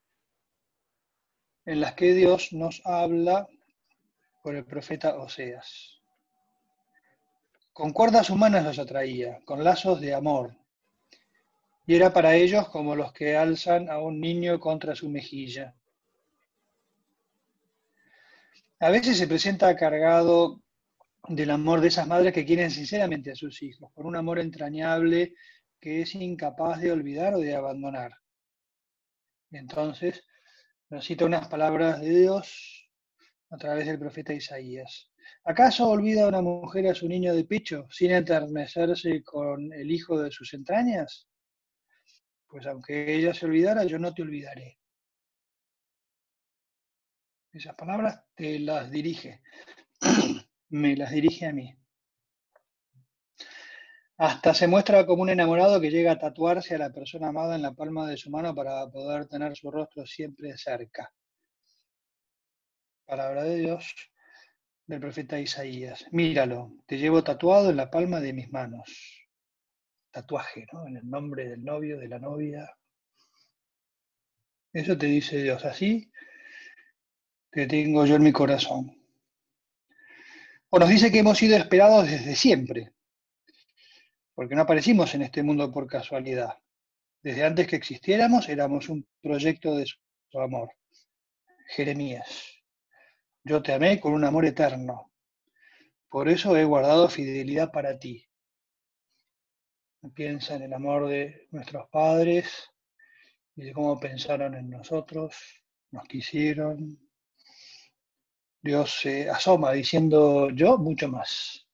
en 1.66 1.80
las 1.80 1.94
que 1.94 2.14
Dios 2.14 2.52
nos 2.52 2.80
habla 2.84 3.48
por 4.40 4.54
el 4.54 4.64
profeta 4.64 5.16
Oseas. 5.16 6.00
Con 7.72 7.92
cuerdas 7.92 8.30
humanas 8.30 8.64
los 8.64 8.78
atraía, 8.78 9.40
con 9.44 9.64
lazos 9.64 10.00
de 10.00 10.14
amor, 10.14 10.54
y 11.88 11.96
era 11.96 12.12
para 12.12 12.36
ellos 12.36 12.68
como 12.68 12.94
los 12.94 13.12
que 13.12 13.36
alzan 13.36 13.90
a 13.90 13.98
un 13.98 14.20
niño 14.20 14.60
contra 14.60 14.94
su 14.94 15.08
mejilla. 15.08 15.74
A 18.78 18.90
veces 18.90 19.18
se 19.18 19.26
presenta 19.26 19.74
cargado 19.74 20.62
del 21.28 21.50
amor 21.50 21.80
de 21.80 21.88
esas 21.88 22.06
madres 22.06 22.32
que 22.32 22.44
quieren 22.44 22.70
sinceramente 22.70 23.32
a 23.32 23.36
sus 23.36 23.62
hijos, 23.62 23.92
por 23.92 24.06
un 24.06 24.16
amor 24.16 24.38
entrañable 24.38 25.34
que 25.80 26.02
es 26.02 26.14
incapaz 26.14 26.80
de 26.80 26.90
olvidar 26.90 27.34
o 27.34 27.38
de 27.38 27.54
abandonar. 27.54 28.12
entonces 29.50 30.24
nos 30.90 31.08
unas 31.10 31.48
palabras 31.48 32.00
de 32.00 32.20
Dios 32.20 32.90
a 33.50 33.58
través 33.58 33.86
del 33.86 33.98
profeta 33.98 34.32
Isaías. 34.32 35.10
¿Acaso 35.44 35.88
olvida 35.88 36.28
una 36.28 36.40
mujer 36.40 36.86
a 36.88 36.94
su 36.94 37.06
niño 37.06 37.34
de 37.34 37.44
pecho 37.44 37.86
sin 37.90 38.10
enternecerse 38.12 39.22
con 39.22 39.72
el 39.72 39.90
hijo 39.90 40.20
de 40.20 40.30
sus 40.30 40.54
entrañas? 40.54 41.28
Pues 42.46 42.66
aunque 42.66 43.14
ella 43.14 43.34
se 43.34 43.44
olvidara, 43.44 43.84
yo 43.84 43.98
no 43.98 44.14
te 44.14 44.22
olvidaré. 44.22 44.78
Esas 47.52 47.74
palabras 47.74 48.22
te 48.34 48.58
las 48.58 48.90
dirige, 48.90 49.42
me 50.70 50.96
las 50.96 51.10
dirige 51.10 51.46
a 51.46 51.52
mí. 51.52 51.74
Hasta 54.16 54.52
se 54.52 54.66
muestra 54.66 55.06
como 55.06 55.22
un 55.22 55.30
enamorado 55.30 55.80
que 55.80 55.90
llega 55.90 56.12
a 56.12 56.18
tatuarse 56.18 56.74
a 56.74 56.78
la 56.78 56.92
persona 56.92 57.28
amada 57.28 57.54
en 57.54 57.62
la 57.62 57.72
palma 57.72 58.08
de 58.08 58.16
su 58.16 58.30
mano 58.30 58.54
para 58.54 58.86
poder 58.88 59.28
tener 59.28 59.56
su 59.56 59.70
rostro 59.70 60.04
siempre 60.06 60.56
cerca. 60.58 61.12
Palabra 63.06 63.44
de 63.44 63.56
Dios 63.56 63.94
del 64.86 65.00
profeta 65.00 65.38
Isaías. 65.38 66.06
Míralo, 66.10 66.72
te 66.86 66.98
llevo 66.98 67.22
tatuado 67.22 67.70
en 67.70 67.76
la 67.76 67.90
palma 67.90 68.20
de 68.20 68.32
mis 68.32 68.50
manos. 68.50 69.28
Tatuaje, 70.10 70.66
¿no? 70.72 70.88
En 70.88 70.96
el 70.96 71.08
nombre 71.08 71.48
del 71.48 71.62
novio, 71.62 71.98
de 71.98 72.08
la 72.08 72.18
novia. 72.18 72.76
Eso 74.72 74.98
te 74.98 75.06
dice 75.06 75.42
Dios, 75.42 75.64
así 75.64 76.10
te 77.50 77.66
tengo 77.66 78.04
yo 78.04 78.16
en 78.16 78.22
mi 78.22 78.32
corazón. 78.32 78.97
O 80.70 80.78
nos 80.78 80.88
dice 80.88 81.10
que 81.10 81.20
hemos 81.20 81.38
sido 81.38 81.56
esperados 81.56 82.10
desde 82.10 82.34
siempre, 82.34 82.92
porque 84.34 84.54
no 84.54 84.62
aparecimos 84.62 85.14
en 85.14 85.22
este 85.22 85.42
mundo 85.42 85.72
por 85.72 85.86
casualidad. 85.86 86.58
Desde 87.22 87.44
antes 87.44 87.66
que 87.66 87.76
existiéramos 87.76 88.48
éramos 88.48 88.88
un 88.88 89.06
proyecto 89.20 89.74
de 89.74 89.86
su 89.86 90.40
amor. 90.40 90.70
Jeremías, 91.68 92.62
yo 93.44 93.62
te 93.62 93.72
amé 93.72 93.98
con 93.98 94.12
un 94.12 94.24
amor 94.24 94.44
eterno. 94.44 95.10
Por 96.08 96.28
eso 96.28 96.56
he 96.56 96.64
guardado 96.64 97.08
fidelidad 97.08 97.72
para 97.72 97.98
ti. 97.98 98.26
Piensa 100.14 100.54
en 100.54 100.62
el 100.62 100.72
amor 100.72 101.08
de 101.08 101.48
nuestros 101.50 101.88
padres 101.90 102.70
y 103.56 103.62
de 103.64 103.72
cómo 103.72 103.98
pensaron 103.98 104.54
en 104.54 104.70
nosotros, 104.70 105.34
nos 105.90 106.04
quisieron. 106.04 107.07
Dios 108.68 109.00
se 109.00 109.30
asoma 109.30 109.72
diciendo 109.72 110.50
yo 110.50 110.76
mucho 110.76 111.08
más. 111.08 111.68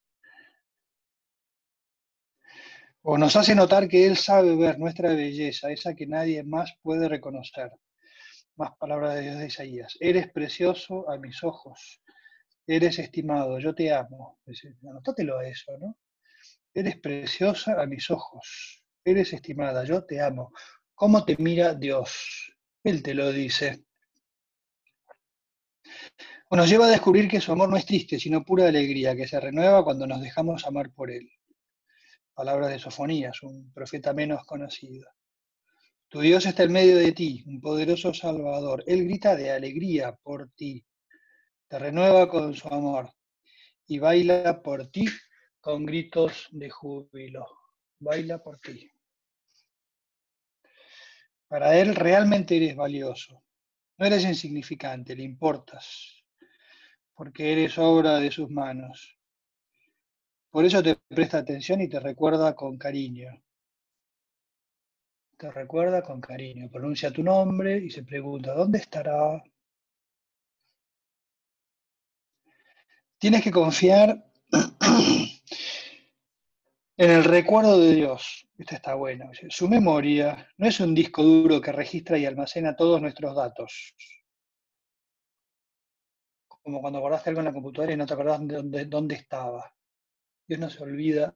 o 3.06 3.18
nos 3.18 3.36
hace 3.36 3.54
notar 3.54 3.86
que 3.86 4.06
Él 4.06 4.16
sabe 4.16 4.56
ver 4.56 4.78
nuestra 4.78 5.12
belleza, 5.12 5.70
esa 5.70 5.94
que 5.94 6.06
nadie 6.06 6.42
más 6.42 6.74
puede 6.82 7.06
reconocer. 7.06 7.70
Más 8.56 8.70
palabras 8.78 9.14
de 9.14 9.20
Dios 9.20 9.38
de 9.38 9.46
Isaías. 9.46 9.96
Eres 10.00 10.30
precioso 10.32 11.10
a 11.10 11.18
mis 11.18 11.44
ojos, 11.44 12.00
eres 12.66 12.98
estimado, 12.98 13.58
yo 13.58 13.74
te 13.74 13.92
amo. 13.92 14.38
Anótatelo 14.88 15.38
a 15.38 15.46
eso, 15.46 15.76
¿no? 15.78 15.98
Eres 16.72 16.98
preciosa 16.98 17.78
a 17.78 17.86
mis 17.86 18.10
ojos, 18.10 18.82
eres 19.04 19.34
estimada, 19.34 19.84
yo 19.84 20.04
te 20.04 20.22
amo. 20.22 20.52
¿Cómo 20.94 21.26
te 21.26 21.36
mira 21.38 21.74
Dios? 21.74 22.56
Él 22.82 23.02
te 23.02 23.12
lo 23.12 23.30
dice. 23.32 23.84
O 26.48 26.56
nos 26.56 26.68
lleva 26.68 26.86
a 26.86 26.90
descubrir 26.90 27.28
que 27.28 27.40
su 27.40 27.52
amor 27.52 27.68
no 27.68 27.76
es 27.76 27.86
triste, 27.86 28.18
sino 28.18 28.44
pura 28.44 28.68
alegría, 28.68 29.16
que 29.16 29.26
se 29.26 29.40
renueva 29.40 29.84
cuando 29.84 30.06
nos 30.06 30.20
dejamos 30.20 30.66
amar 30.66 30.90
por 30.90 31.10
Él 31.10 31.28
palabras 32.34 32.70
de 32.70 32.80
Sofonías, 32.80 33.42
un 33.42 33.72
profeta 33.72 34.12
menos 34.12 34.44
conocido. 34.44 35.08
Tu 36.08 36.20
Dios 36.20 36.44
está 36.46 36.64
en 36.64 36.72
medio 36.72 36.96
de 36.96 37.12
ti, 37.12 37.44
un 37.46 37.60
poderoso 37.60 38.12
Salvador. 38.12 38.82
Él 38.86 39.04
grita 39.04 39.36
de 39.36 39.52
alegría 39.52 40.12
por 40.12 40.50
ti, 40.50 40.84
te 41.68 41.78
renueva 41.78 42.28
con 42.28 42.54
su 42.54 42.68
amor 42.68 43.10
y 43.86 43.98
baila 43.98 44.62
por 44.62 44.88
ti 44.88 45.06
con 45.60 45.86
gritos 45.86 46.48
de 46.50 46.70
júbilo. 46.70 47.46
Baila 48.00 48.42
por 48.42 48.58
ti. 48.58 48.90
Para 51.48 51.78
Él 51.78 51.94
realmente 51.94 52.56
eres 52.56 52.76
valioso. 52.76 53.42
No 53.96 54.06
eres 54.06 54.24
insignificante, 54.24 55.14
le 55.14 55.22
importas, 55.22 56.23
porque 57.14 57.52
eres 57.52 57.78
obra 57.78 58.18
de 58.18 58.30
sus 58.30 58.50
manos. 58.50 59.18
Por 60.50 60.64
eso 60.64 60.82
te 60.82 60.96
presta 61.08 61.38
atención 61.38 61.80
y 61.80 61.88
te 61.88 62.00
recuerda 62.00 62.54
con 62.54 62.78
cariño. 62.78 63.30
Te 65.36 65.50
recuerda 65.50 66.02
con 66.02 66.20
cariño. 66.20 66.70
Pronuncia 66.70 67.10
tu 67.10 67.22
nombre 67.22 67.78
y 67.78 67.90
se 67.90 68.04
pregunta, 68.04 68.54
¿dónde 68.54 68.78
estará? 68.78 69.42
Tienes 73.18 73.42
que 73.42 73.50
confiar 73.50 74.24
en 76.96 77.10
el 77.10 77.24
recuerdo 77.24 77.80
de 77.80 77.94
Dios. 77.94 78.46
Esto 78.56 78.76
está 78.76 78.94
bueno. 78.94 79.30
Su 79.48 79.68
memoria 79.68 80.48
no 80.56 80.68
es 80.68 80.78
un 80.78 80.94
disco 80.94 81.22
duro 81.22 81.60
que 81.60 81.72
registra 81.72 82.16
y 82.16 82.26
almacena 82.26 82.76
todos 82.76 83.00
nuestros 83.00 83.34
datos. 83.34 83.94
Como 86.64 86.80
cuando 86.80 86.98
guardaste 87.00 87.28
algo 87.30 87.42
en 87.42 87.46
la 87.46 87.52
computadora 87.52 87.92
y 87.92 87.96
no 87.96 88.06
te 88.06 88.14
acordás 88.14 88.40
de 88.40 88.54
dónde, 88.56 88.84
dónde 88.86 89.14
estaba. 89.14 89.72
Dios 90.48 90.58
no 90.58 90.70
se 90.70 90.82
olvida 90.82 91.32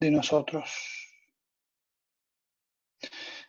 de 0.00 0.10
nosotros. 0.10 0.70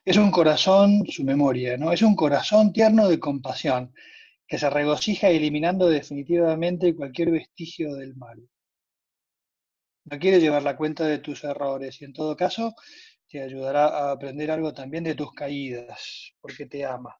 Es 0.05 0.17
un 0.17 0.29
corazón, 0.29 1.03
su 1.07 1.23
memoria, 1.23 1.75
¿no? 1.77 1.91
Es 1.91 2.03
un 2.03 2.15
corazón 2.15 2.71
tierno 2.71 3.07
de 3.07 3.19
compasión, 3.19 3.93
que 4.47 4.59
se 4.59 4.69
regocija 4.69 5.29
eliminando 5.29 5.89
definitivamente 5.89 6.95
cualquier 6.95 7.31
vestigio 7.31 7.95
del 7.95 8.15
mal. 8.15 8.47
No 10.03 10.19
quiere 10.19 10.39
llevar 10.39 10.61
la 10.61 10.77
cuenta 10.77 11.05
de 11.05 11.17
tus 11.17 11.43
errores 11.43 11.99
y 11.99 12.05
en 12.05 12.13
todo 12.13 12.37
caso 12.37 12.75
te 13.27 13.41
ayudará 13.41 13.87
a 13.87 14.11
aprender 14.11 14.51
algo 14.51 14.71
también 14.71 15.03
de 15.03 15.15
tus 15.15 15.33
caídas, 15.33 16.33
porque 16.39 16.67
te 16.67 16.85
ama. 16.85 17.17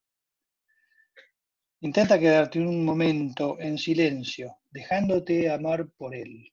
Intenta 1.82 2.18
quedarte 2.18 2.60
un 2.60 2.84
momento 2.84 3.60
en 3.60 3.78
silencio, 3.78 4.58
dejándote 4.72 5.50
amar 5.50 5.88
por 5.98 6.16
Él. 6.16 6.52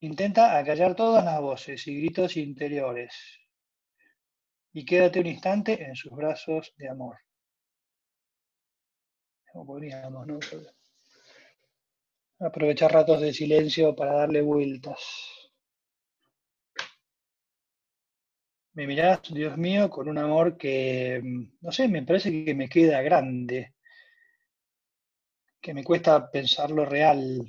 Intenta 0.00 0.58
acallar 0.58 0.94
todas 0.94 1.24
las 1.24 1.40
voces 1.40 1.86
y 1.86 1.96
gritos 1.98 2.36
interiores 2.36 3.12
y 4.72 4.84
quédate 4.84 5.20
un 5.20 5.26
instante 5.26 5.82
en 5.82 5.96
sus 5.96 6.12
brazos 6.12 6.74
de 6.76 6.88
amor. 6.88 7.16
Aprovechar 12.38 12.92
ratos 12.92 13.22
de 13.22 13.32
silencio 13.32 13.96
para 13.96 14.12
darle 14.12 14.42
vueltas. 14.42 15.00
Me 18.76 18.86
mirás, 18.86 19.22
Dios 19.32 19.56
mío, 19.56 19.88
con 19.88 20.06
un 20.06 20.18
amor 20.18 20.58
que, 20.58 21.22
no 21.62 21.72
sé, 21.72 21.88
me 21.88 22.02
parece 22.02 22.44
que 22.44 22.54
me 22.54 22.68
queda 22.68 23.00
grande, 23.00 23.74
que 25.62 25.72
me 25.72 25.82
cuesta 25.82 26.30
pensarlo 26.30 26.84
real. 26.84 27.40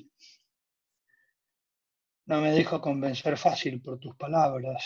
No 2.28 2.40
me 2.40 2.52
dejo 2.52 2.80
convencer 2.80 3.38
fácil 3.38 3.82
por 3.82 4.00
tus 4.00 4.16
palabras. 4.16 4.86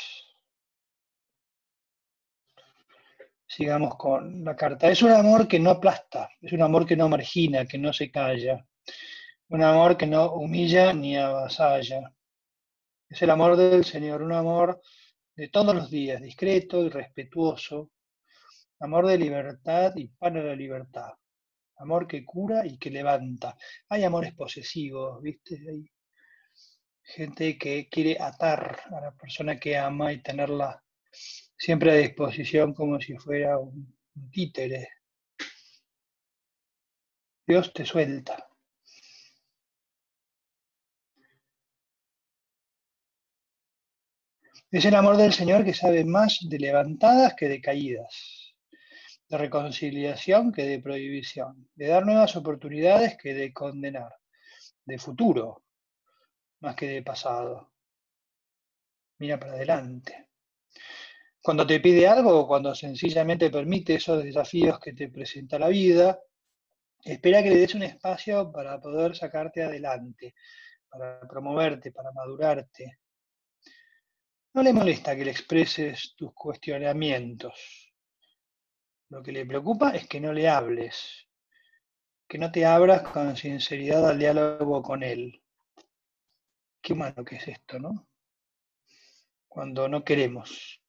Sigamos 3.45 3.95
con 3.95 4.43
la 4.43 4.55
carta. 4.55 4.89
Es 4.89 5.03
un 5.03 5.11
amor 5.11 5.47
que 5.47 5.59
no 5.59 5.69
aplasta, 5.69 6.27
es 6.41 6.53
un 6.53 6.63
amor 6.63 6.87
que 6.87 6.95
no 6.95 7.07
margina, 7.07 7.67
que 7.67 7.77
no 7.77 7.93
se 7.93 8.09
calla. 8.09 8.65
Un 9.49 9.61
amor 9.61 9.95
que 9.95 10.07
no 10.07 10.33
humilla 10.33 10.91
ni 10.91 11.15
avasalla. 11.15 12.11
Es 13.07 13.21
el 13.21 13.29
amor 13.29 13.55
del 13.57 13.85
Señor, 13.85 14.23
un 14.23 14.31
amor 14.31 14.81
de 15.35 15.47
todos 15.47 15.73
los 15.73 15.89
días, 15.89 16.21
discreto 16.21 16.83
y 16.83 16.89
respetuoso. 16.89 17.91
Amor 18.79 19.07
de 19.07 19.17
libertad 19.17 19.93
y 19.95 20.07
para 20.07 20.43
la 20.43 20.55
libertad. 20.55 21.11
Amor 21.77 22.07
que 22.07 22.25
cura 22.25 22.65
y 22.65 22.77
que 22.77 22.91
levanta. 22.91 23.57
Hay 23.89 24.03
amores 24.03 24.33
posesivos, 24.33 25.21
¿viste? 25.21 25.55
Hay 25.69 25.85
gente 27.03 27.57
que 27.57 27.89
quiere 27.89 28.17
atar 28.19 28.81
a 28.91 29.01
la 29.01 29.11
persona 29.11 29.59
que 29.59 29.77
ama 29.77 30.13
y 30.13 30.21
tenerla 30.21 30.83
siempre 31.57 31.91
a 31.91 31.95
disposición 31.95 32.73
como 32.73 32.99
si 32.99 33.15
fuera 33.17 33.57
un 33.57 33.97
títere. 34.31 34.89
Dios 37.47 37.73
te 37.73 37.85
suelta. 37.85 38.50
Es 44.71 44.85
el 44.85 44.95
amor 44.95 45.17
del 45.17 45.33
Señor 45.33 45.65
que 45.65 45.73
sabe 45.73 46.05
más 46.05 46.39
de 46.43 46.57
levantadas 46.57 47.35
que 47.35 47.49
de 47.49 47.59
caídas, 47.59 48.55
de 49.27 49.37
reconciliación 49.37 50.53
que 50.53 50.63
de 50.63 50.79
prohibición, 50.79 51.69
de 51.75 51.87
dar 51.87 52.05
nuevas 52.05 52.37
oportunidades 52.37 53.17
que 53.17 53.33
de 53.33 53.51
condenar, 53.51 54.15
de 54.85 54.97
futuro 54.97 55.65
más 56.61 56.77
que 56.77 56.87
de 56.87 57.03
pasado. 57.03 57.73
Mira 59.19 59.37
para 59.37 59.55
adelante. 59.55 60.29
Cuando 61.41 61.67
te 61.67 61.81
pide 61.81 62.07
algo 62.07 62.39
o 62.39 62.47
cuando 62.47 62.73
sencillamente 62.73 63.49
permite 63.49 63.95
esos 63.95 64.23
desafíos 64.23 64.79
que 64.79 64.93
te 64.93 65.09
presenta 65.09 65.59
la 65.59 65.67
vida, 65.67 66.17
espera 67.03 67.43
que 67.43 67.49
le 67.49 67.57
des 67.57 67.75
un 67.75 67.83
espacio 67.83 68.49
para 68.53 68.79
poder 68.79 69.17
sacarte 69.17 69.63
adelante, 69.63 70.33
para 70.87 71.19
promoverte, 71.27 71.91
para 71.91 72.13
madurarte, 72.13 73.00
no 74.53 74.63
le 74.63 74.73
molesta 74.73 75.15
que 75.15 75.25
le 75.25 75.31
expreses 75.31 76.13
tus 76.15 76.33
cuestionamientos. 76.33 77.93
Lo 79.09 79.23
que 79.23 79.31
le 79.31 79.45
preocupa 79.45 79.91
es 79.91 80.07
que 80.07 80.19
no 80.19 80.33
le 80.33 80.49
hables, 80.49 81.27
que 82.27 82.37
no 82.37 82.51
te 82.51 82.65
abras 82.65 83.01
con 83.01 83.35
sinceridad 83.35 84.09
al 84.09 84.19
diálogo 84.19 84.81
con 84.81 85.03
él. 85.03 85.41
Qué 86.81 86.93
humano 86.93 87.23
que 87.23 87.35
es 87.35 87.47
esto, 87.47 87.79
¿no? 87.79 88.07
Cuando 89.47 89.87
no 89.87 90.03
queremos, 90.03 90.81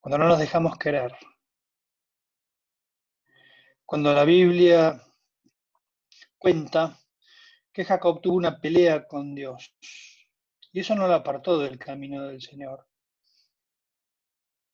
cuando 0.00 0.18
no 0.18 0.28
nos 0.28 0.38
dejamos 0.38 0.76
querer. 0.78 1.12
Cuando 3.84 4.14
la 4.14 4.24
Biblia 4.24 5.04
cuenta 6.38 6.96
que 7.72 7.84
Jacob 7.84 8.20
tuvo 8.20 8.36
una 8.36 8.60
pelea 8.60 9.06
con 9.06 9.34
Dios 9.34 9.74
y 10.72 10.80
eso 10.80 10.94
no 10.94 11.06
lo 11.06 11.14
apartó 11.14 11.58
del 11.58 11.78
camino 11.78 12.26
del 12.26 12.40
Señor. 12.40 12.86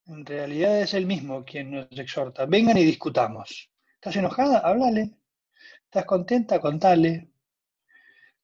En 0.06 0.24
realidad 0.24 0.80
es 0.80 0.94
Él 0.94 1.06
mismo 1.06 1.44
quien 1.44 1.72
nos 1.72 1.98
exhorta. 1.98 2.46
Vengan 2.46 2.78
y 2.78 2.84
discutamos. 2.84 3.70
¿Estás 3.94 4.16
enojada? 4.16 4.58
Háblale. 4.60 5.16
¿Estás 5.84 6.04
contenta? 6.04 6.60
Contale. 6.60 7.30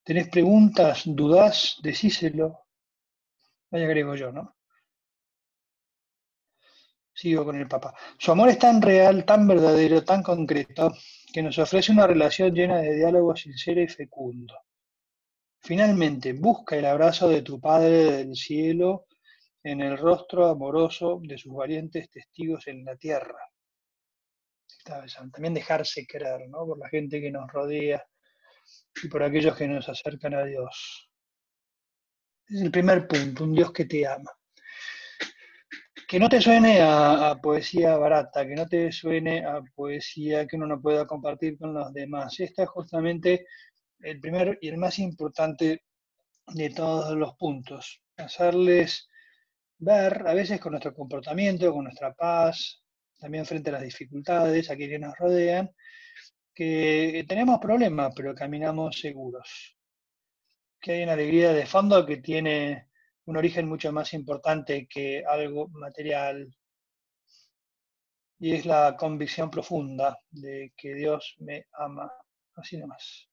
¿Tenés 0.02 0.28
preguntas? 0.28 1.02
¿Dudás? 1.06 1.76
Decíselo. 1.82 2.66
Vaya 3.70 3.86
agrego 3.86 4.14
yo, 4.16 4.32
¿no? 4.32 4.56
Sigo 7.14 7.44
con 7.44 7.56
el 7.56 7.68
Papa. 7.68 7.94
Su 8.18 8.32
amor 8.32 8.48
es 8.48 8.58
tan 8.58 8.82
real, 8.82 9.24
tan 9.24 9.46
verdadero, 9.46 10.02
tan 10.02 10.22
concreto, 10.22 10.92
que 11.32 11.42
nos 11.42 11.58
ofrece 11.58 11.92
una 11.92 12.06
relación 12.06 12.52
llena 12.54 12.78
de 12.78 12.96
diálogo 12.96 13.36
sincero 13.36 13.80
y 13.80 13.88
fecundo. 13.88 14.54
Finalmente, 15.64 16.32
busca 16.32 16.76
el 16.76 16.86
abrazo 16.86 17.28
de 17.28 17.42
tu 17.42 17.60
Padre 17.60 18.10
del 18.10 18.34
cielo 18.34 19.06
en 19.62 19.80
el 19.80 19.96
rostro 19.96 20.48
amoroso 20.48 21.20
de 21.22 21.38
sus 21.38 21.54
valientes 21.54 22.10
testigos 22.10 22.66
en 22.66 22.84
la 22.84 22.96
tierra. 22.96 23.38
También 25.32 25.54
dejarse 25.54 26.04
querer 26.04 26.48
¿no? 26.48 26.66
por 26.66 26.78
la 26.78 26.88
gente 26.88 27.20
que 27.20 27.30
nos 27.30 27.48
rodea 27.52 28.04
y 29.04 29.06
por 29.06 29.22
aquellos 29.22 29.56
que 29.56 29.68
nos 29.68 29.88
acercan 29.88 30.34
a 30.34 30.44
Dios. 30.44 31.08
Es 32.48 32.60
el 32.60 32.72
primer 32.72 33.06
punto, 33.06 33.44
un 33.44 33.54
Dios 33.54 33.72
que 33.72 33.84
te 33.84 34.04
ama. 34.04 34.32
Que 36.08 36.18
no 36.18 36.28
te 36.28 36.40
suene 36.40 36.80
a, 36.80 37.30
a, 37.30 37.40
poesía 37.40 37.96
barata, 37.96 38.44
que 38.44 38.54
no 38.56 38.66
te 38.66 38.90
suene 38.90 39.46
a 39.46 39.62
poesía 39.76 40.44
que 40.44 40.56
uno 40.56 40.66
no 40.66 40.82
pueda 40.82 41.06
compartir 41.06 41.56
con 41.56 41.72
los 41.72 41.92
demás. 41.92 42.38
Esta 42.40 42.64
es 42.64 42.68
justamente 42.68 43.46
el 44.02 44.20
primero 44.20 44.54
y 44.60 44.68
el 44.68 44.78
más 44.78 44.98
importante 44.98 45.84
de 46.48 46.70
todos 46.70 47.16
los 47.16 47.34
puntos. 47.36 48.02
Hacerles 48.16 49.08
ver, 49.78 50.26
a 50.26 50.34
veces 50.34 50.60
con 50.60 50.72
nuestro 50.72 50.94
comportamiento, 50.94 51.72
con 51.72 51.84
nuestra 51.84 52.12
paz, 52.14 52.82
también 53.18 53.46
frente 53.46 53.70
a 53.70 53.74
las 53.74 53.82
dificultades, 53.82 54.70
a 54.70 54.76
quienes 54.76 55.00
nos 55.00 55.16
rodean, 55.16 55.70
que 56.54 57.24
tenemos 57.28 57.58
problemas, 57.60 58.12
pero 58.14 58.34
caminamos 58.34 58.98
seguros. 59.00 59.76
Que 60.80 60.92
hay 60.92 61.02
una 61.04 61.12
alegría 61.12 61.52
de 61.52 61.66
fondo 61.66 62.04
que 62.04 62.18
tiene 62.18 62.88
un 63.26 63.36
origen 63.36 63.68
mucho 63.68 63.92
más 63.92 64.12
importante 64.14 64.86
que 64.88 65.24
algo 65.24 65.68
material. 65.68 66.54
Y 68.40 68.54
es 68.54 68.66
la 68.66 68.96
convicción 68.96 69.50
profunda 69.50 70.18
de 70.30 70.72
que 70.76 70.94
Dios 70.94 71.36
me 71.38 71.66
ama, 71.72 72.12
así 72.56 72.76
nomás. 72.76 73.31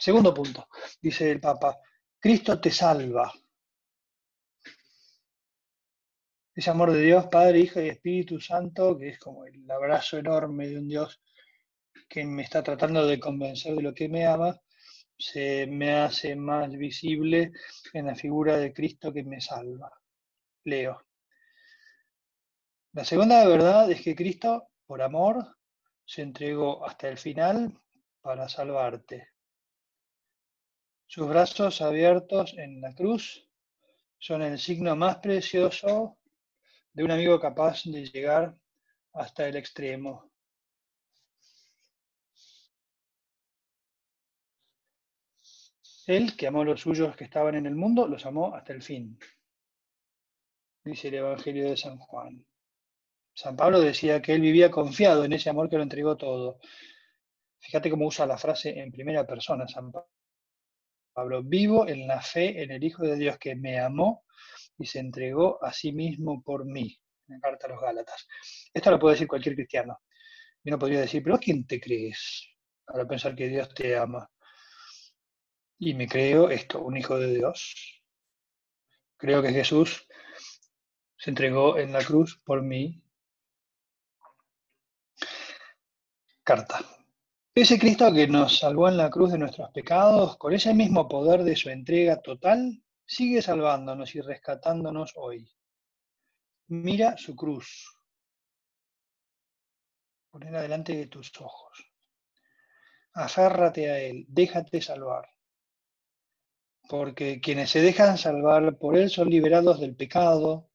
Segundo 0.00 0.32
punto, 0.32 0.66
dice 1.02 1.30
el 1.30 1.40
Papa, 1.40 1.78
Cristo 2.18 2.58
te 2.58 2.70
salva. 2.70 3.30
Ese 6.54 6.70
amor 6.70 6.92
de 6.92 7.02
Dios, 7.02 7.26
Padre, 7.26 7.60
Hijo 7.60 7.82
y 7.82 7.90
Espíritu 7.90 8.40
Santo, 8.40 8.96
que 8.96 9.10
es 9.10 9.18
como 9.18 9.44
el 9.44 9.70
abrazo 9.70 10.16
enorme 10.16 10.68
de 10.68 10.78
un 10.78 10.88
Dios 10.88 11.20
que 12.08 12.24
me 12.24 12.42
está 12.44 12.62
tratando 12.62 13.06
de 13.06 13.20
convencer 13.20 13.74
de 13.74 13.82
lo 13.82 13.92
que 13.92 14.08
me 14.08 14.24
ama, 14.26 14.58
se 15.18 15.66
me 15.66 15.92
hace 15.92 16.34
más 16.34 16.70
visible 16.70 17.52
en 17.92 18.06
la 18.06 18.14
figura 18.14 18.56
de 18.56 18.72
Cristo 18.72 19.12
que 19.12 19.22
me 19.22 19.42
salva. 19.42 19.92
Leo. 20.64 21.04
La 22.94 23.04
segunda 23.04 23.46
verdad 23.46 23.90
es 23.90 24.00
que 24.00 24.16
Cristo, 24.16 24.68
por 24.86 25.02
amor, 25.02 25.58
se 26.06 26.22
entregó 26.22 26.86
hasta 26.86 27.08
el 27.10 27.18
final 27.18 27.78
para 28.22 28.48
salvarte. 28.48 29.28
Sus 31.12 31.26
brazos 31.26 31.80
abiertos 31.80 32.54
en 32.56 32.80
la 32.80 32.94
cruz 32.94 33.44
son 34.16 34.42
el 34.42 34.60
signo 34.60 34.94
más 34.94 35.16
precioso 35.16 36.18
de 36.92 37.02
un 37.02 37.10
amigo 37.10 37.40
capaz 37.40 37.82
de 37.86 38.04
llegar 38.04 38.56
hasta 39.14 39.48
el 39.48 39.56
extremo. 39.56 40.30
Él, 46.06 46.36
que 46.36 46.46
amó 46.46 46.60
a 46.60 46.66
los 46.66 46.80
suyos 46.80 47.16
que 47.16 47.24
estaban 47.24 47.56
en 47.56 47.66
el 47.66 47.74
mundo, 47.74 48.06
los 48.06 48.24
amó 48.24 48.54
hasta 48.54 48.72
el 48.72 48.80
fin. 48.80 49.18
Dice 50.84 51.08
el 51.08 51.14
Evangelio 51.14 51.70
de 51.70 51.76
San 51.76 51.98
Juan. 51.98 52.46
San 53.34 53.56
Pablo 53.56 53.80
decía 53.80 54.22
que 54.22 54.34
él 54.34 54.42
vivía 54.42 54.70
confiado 54.70 55.24
en 55.24 55.32
ese 55.32 55.50
amor 55.50 55.68
que 55.68 55.76
lo 55.76 55.82
entregó 55.82 56.16
todo. 56.16 56.60
Fíjate 57.58 57.90
cómo 57.90 58.06
usa 58.06 58.26
la 58.26 58.38
frase 58.38 58.78
en 58.78 58.92
primera 58.92 59.26
persona 59.26 59.66
San 59.66 59.90
Pablo 61.12 61.42
vivo 61.42 61.88
en 61.88 62.06
la 62.06 62.20
fe 62.20 62.62
en 62.62 62.70
el 62.70 62.82
Hijo 62.84 63.02
de 63.02 63.16
Dios 63.16 63.38
que 63.38 63.54
me 63.54 63.78
amó 63.78 64.24
y 64.78 64.86
se 64.86 64.98
entregó 64.98 65.62
a 65.62 65.72
sí 65.72 65.92
mismo 65.92 66.42
por 66.42 66.64
mí. 66.64 66.98
En 67.28 67.34
la 67.34 67.40
carta 67.40 67.66
a 67.66 67.70
los 67.70 67.80
Gálatas. 67.80 68.26
Esto 68.72 68.90
lo 68.90 68.98
puede 68.98 69.14
decir 69.14 69.28
cualquier 69.28 69.54
cristiano. 69.54 69.98
Y 70.62 70.70
uno 70.70 70.78
podría 70.78 71.00
decir, 71.00 71.22
pero 71.22 71.36
¿a 71.36 71.38
quién 71.38 71.66
te 71.66 71.80
crees 71.80 72.48
para 72.84 73.06
pensar 73.06 73.34
que 73.34 73.48
Dios 73.48 73.72
te 73.74 73.96
ama? 73.96 74.30
Y 75.78 75.94
me 75.94 76.06
creo 76.06 76.50
esto, 76.50 76.80
un 76.80 76.96
hijo 76.96 77.18
de 77.18 77.34
Dios. 77.34 78.02
Creo 79.16 79.42
que 79.42 79.52
Jesús 79.52 80.06
se 81.16 81.30
entregó 81.30 81.78
en 81.78 81.92
la 81.92 82.04
cruz 82.04 82.40
por 82.44 82.62
mí. 82.62 83.02
Carta. 86.42 86.99
Ese 87.52 87.80
Cristo 87.80 88.12
que 88.12 88.28
nos 88.28 88.60
salvó 88.60 88.88
en 88.88 88.96
la 88.96 89.10
cruz 89.10 89.32
de 89.32 89.38
nuestros 89.38 89.70
pecados, 89.72 90.36
con 90.36 90.54
ese 90.54 90.72
mismo 90.72 91.08
poder 91.08 91.42
de 91.42 91.56
su 91.56 91.68
entrega 91.68 92.20
total, 92.22 92.80
sigue 93.04 93.42
salvándonos 93.42 94.14
y 94.14 94.20
rescatándonos 94.20 95.14
hoy. 95.16 95.50
Mira 96.68 97.16
su 97.16 97.34
cruz. 97.34 97.92
Ponela 100.30 100.62
delante 100.62 100.94
de 100.94 101.08
tus 101.08 101.32
ojos. 101.40 101.92
Aférrate 103.14 103.90
a 103.90 103.98
Él, 103.98 104.26
déjate 104.28 104.80
salvar. 104.80 105.28
Porque 106.88 107.40
quienes 107.40 107.70
se 107.70 107.80
dejan 107.80 108.16
salvar 108.16 108.78
por 108.78 108.96
Él 108.96 109.10
son 109.10 109.28
liberados 109.28 109.80
del 109.80 109.96
pecado, 109.96 110.70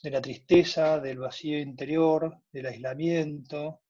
de 0.00 0.10
la 0.10 0.22
tristeza, 0.22 1.00
del 1.00 1.18
vacío 1.18 1.58
interior, 1.58 2.38
del 2.52 2.66
aislamiento. 2.66 3.81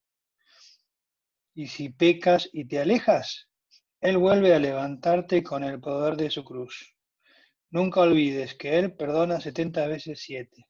Y 1.55 1.67
si 1.67 1.91
pecas 1.91 2.49
y 2.53 2.67
te 2.67 2.81
alejas, 2.81 3.49
Él 4.01 4.19
vuelve 4.19 4.55
a 4.55 4.59
levantarte 4.59 5.43
con 5.43 5.65
el 5.65 5.81
poder 5.81 6.17
de 6.17 6.31
su 6.31 6.45
cruz. 6.45 6.95
Nunca 7.71 8.01
olvides 8.01 8.55
que 8.55 8.79
Él 8.79 8.95
perdona 8.95 9.41
70 9.41 9.87
veces 9.87 10.21
7. 10.23 10.67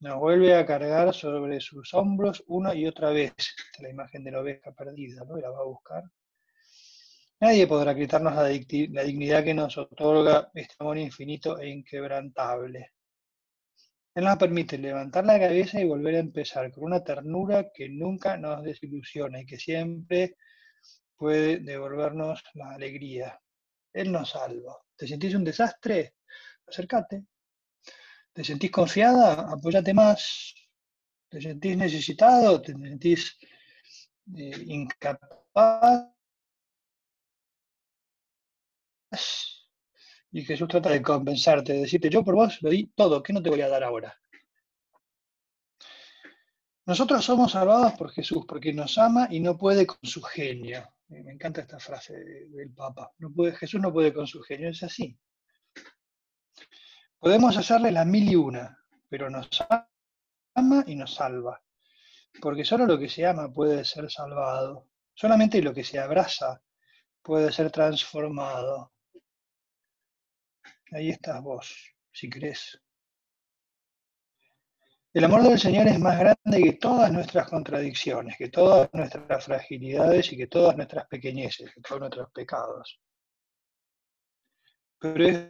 Nos 0.00 0.18
vuelve 0.18 0.54
a 0.54 0.64
cargar 0.64 1.12
sobre 1.12 1.60
sus 1.60 1.92
hombros 1.92 2.42
una 2.46 2.74
y 2.74 2.86
otra 2.86 3.10
vez. 3.10 3.34
Esta 3.36 3.82
la 3.82 3.90
imagen 3.90 4.24
de 4.24 4.30
la 4.30 4.40
oveja 4.40 4.72
perdida, 4.72 5.24
¿no? 5.24 5.38
Y 5.38 5.42
la 5.42 5.50
va 5.50 5.60
a 5.60 5.64
buscar. 5.64 6.04
Nadie 7.40 7.66
podrá 7.66 7.94
quitarnos 7.94 8.34
la, 8.34 8.42
la 8.42 9.02
dignidad 9.02 9.44
que 9.44 9.54
nos 9.54 9.76
otorga 9.78 10.50
este 10.54 10.74
amor 10.78 10.98
infinito 10.98 11.58
e 11.58 11.68
inquebrantable. 11.68 12.92
Él 14.14 14.24
nos 14.24 14.38
permite 14.38 14.76
levantar 14.76 15.24
la 15.24 15.38
cabeza 15.38 15.80
y 15.80 15.86
volver 15.86 16.16
a 16.16 16.20
empezar 16.20 16.72
con 16.72 16.84
una 16.84 17.02
ternura 17.04 17.70
que 17.72 17.88
nunca 17.88 18.36
nos 18.36 18.62
desilusiona 18.64 19.40
y 19.40 19.46
que 19.46 19.58
siempre 19.58 20.36
puede 21.16 21.58
devolvernos 21.60 22.42
la 22.54 22.70
alegría. 22.72 23.40
Él 23.92 24.10
nos 24.10 24.30
salva. 24.30 24.76
¿Te 24.96 25.06
sentís 25.06 25.34
un 25.34 25.44
desastre? 25.44 26.14
Acércate. 26.66 27.24
¿Te 28.32 28.42
sentís 28.44 28.70
confiada? 28.70 29.50
Apóyate 29.52 29.94
más. 29.94 30.54
¿Te 31.28 31.40
sentís 31.40 31.76
necesitado? 31.76 32.60
¿Te 32.60 32.72
sentís 32.72 33.38
eh, 34.36 34.64
incapaz? 34.66 36.10
Y 40.32 40.44
Jesús 40.44 40.68
trata 40.68 40.90
de 40.90 41.02
compensarte, 41.02 41.72
de 41.72 41.80
decirte, 41.80 42.08
yo 42.08 42.24
por 42.24 42.34
vos 42.34 42.62
lo 42.62 42.70
di 42.70 42.86
todo, 42.94 43.22
¿qué 43.22 43.32
no 43.32 43.42
te 43.42 43.50
voy 43.50 43.60
a 43.62 43.68
dar 43.68 43.82
ahora? 43.82 44.16
Nosotros 46.86 47.24
somos 47.24 47.52
salvados 47.52 47.92
por 47.94 48.10
Jesús, 48.10 48.44
porque 48.46 48.72
nos 48.72 48.98
ama 48.98 49.28
y 49.30 49.40
no 49.40 49.56
puede 49.56 49.86
con 49.86 49.98
su 50.02 50.22
genio. 50.22 50.92
Me 51.08 51.32
encanta 51.32 51.60
esta 51.60 51.78
frase 51.78 52.14
del 52.14 52.72
Papa. 52.72 53.12
No 53.18 53.32
puede, 53.32 53.54
Jesús 53.54 53.80
no 53.80 53.92
puede 53.92 54.12
con 54.12 54.26
su 54.26 54.40
genio, 54.42 54.70
es 54.70 54.82
así. 54.82 55.18
Podemos 57.18 57.56
hacerle 57.56 57.92
la 57.92 58.04
mil 58.04 58.30
y 58.30 58.36
una, 58.36 58.78
pero 59.08 59.28
nos 59.28 59.48
ama 60.54 60.84
y 60.86 60.94
nos 60.94 61.14
salva. 61.14 61.60
Porque 62.40 62.64
solo 62.64 62.86
lo 62.86 62.98
que 62.98 63.08
se 63.08 63.26
ama 63.26 63.52
puede 63.52 63.84
ser 63.84 64.10
salvado. 64.10 64.88
Solamente 65.14 65.60
lo 65.60 65.74
que 65.74 65.84
se 65.84 65.98
abraza 65.98 66.62
puede 67.22 67.52
ser 67.52 67.70
transformado. 67.70 68.92
Ahí 70.92 71.10
estás 71.10 71.40
vos, 71.42 71.94
si 72.12 72.28
crees. 72.28 72.80
El 75.12 75.24
amor 75.24 75.42
del 75.42 75.58
Señor 75.58 75.86
es 75.88 75.98
más 75.98 76.18
grande 76.18 76.62
que 76.62 76.72
todas 76.74 77.12
nuestras 77.12 77.48
contradicciones, 77.48 78.36
que 78.36 78.48
todas 78.48 78.88
nuestras 78.92 79.44
fragilidades 79.44 80.32
y 80.32 80.36
que 80.36 80.46
todas 80.46 80.76
nuestras 80.76 81.06
pequeñeces, 81.06 81.72
que 81.72 81.80
todos 81.80 82.00
nuestros 82.00 82.30
pecados. 82.32 83.00
Pero 84.98 85.24
es 85.24 85.48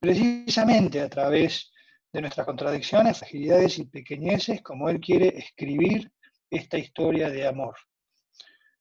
precisamente 0.00 1.00
a 1.00 1.08
través 1.08 1.72
de 2.12 2.20
nuestras 2.20 2.46
contradicciones, 2.46 3.18
fragilidades 3.18 3.78
y 3.78 3.86
pequeñeces 3.86 4.62
como 4.62 4.88
Él 4.88 5.00
quiere 5.00 5.36
escribir 5.36 6.12
esta 6.50 6.78
historia 6.78 7.28
de 7.28 7.46
amor. 7.46 7.76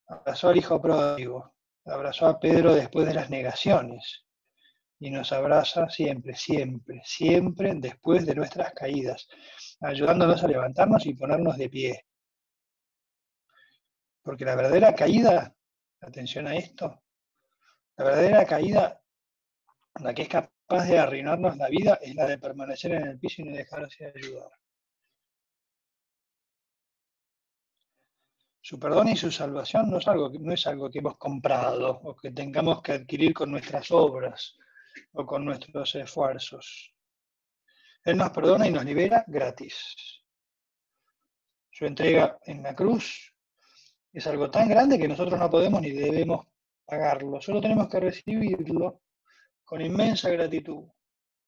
Abrazó 0.07 0.49
al 0.49 0.57
hijo 0.57 0.79
pródigo, 0.79 1.54
abrazó 1.85 2.27
a 2.27 2.39
Pedro 2.39 2.73
después 2.73 3.07
de 3.07 3.13
las 3.13 3.29
negaciones 3.29 4.25
y 4.99 5.11
nos 5.11 5.31
abraza 5.31 5.89
siempre, 5.89 6.35
siempre, 6.35 7.01
siempre 7.03 7.73
después 7.75 8.25
de 8.25 8.35
nuestras 8.35 8.73
caídas, 8.73 9.27
ayudándonos 9.81 10.43
a 10.43 10.47
levantarnos 10.47 11.05
y 11.05 11.13
ponernos 11.13 11.57
de 11.57 11.69
pie. 11.69 12.05
Porque 14.21 14.45
la 14.45 14.55
verdadera 14.55 14.95
caída, 14.95 15.53
atención 16.01 16.47
a 16.47 16.55
esto, 16.55 17.03
la 17.97 18.05
verdadera 18.05 18.45
caída, 18.45 19.01
la 20.01 20.13
que 20.13 20.23
es 20.23 20.29
capaz 20.29 20.85
de 20.87 20.97
arruinarnos 20.97 21.57
la 21.57 21.69
vida, 21.69 21.99
es 22.01 22.15
la 22.15 22.25
de 22.25 22.39
permanecer 22.39 22.93
en 22.93 23.07
el 23.07 23.19
piso 23.19 23.41
y 23.41 23.45
no 23.45 23.55
dejarse 23.55 24.11
ayudar. 24.15 24.49
Su 28.67 28.79
perdón 28.79 29.09
y 29.09 29.15
su 29.15 29.31
salvación 29.31 29.91
no 29.91 29.99
es, 29.99 30.07
algo, 30.07 30.89
que 30.89 30.97
hemos 30.97 31.17
comprado 31.19 31.99
o 32.03 32.15
que 32.15 32.31
tengamos 32.31 32.81
que 32.81 32.93
adquirir 32.93 33.31
con 33.31 33.51
nuestras 33.51 33.91
obras 33.91 34.57
o 35.13 35.23
con 35.23 35.45
nuestros 35.45 35.93
esfuerzos. 35.93 36.91
Él 38.03 38.17
nos 38.17 38.31
perdona 38.31 38.67
y 38.67 38.71
nos 38.71 38.83
libera 38.83 39.23
gratis. 39.27 39.95
Su 41.69 41.85
entrega 41.85 42.39
en 42.41 42.63
la 42.63 42.75
cruz 42.75 43.35
es 44.11 44.25
algo 44.25 44.49
tan 44.49 44.67
grande 44.67 44.97
que 44.97 45.09
nosotros 45.09 45.39
no 45.39 45.47
podemos 45.47 45.79
ni 45.79 45.91
debemos 45.91 46.47
pagarlo. 46.85 47.39
Solo 47.41 47.61
tenemos 47.61 47.87
que 47.87 47.99
recibirlo 47.99 49.03
con 49.63 49.79
inmensa 49.79 50.31
gratitud 50.31 50.85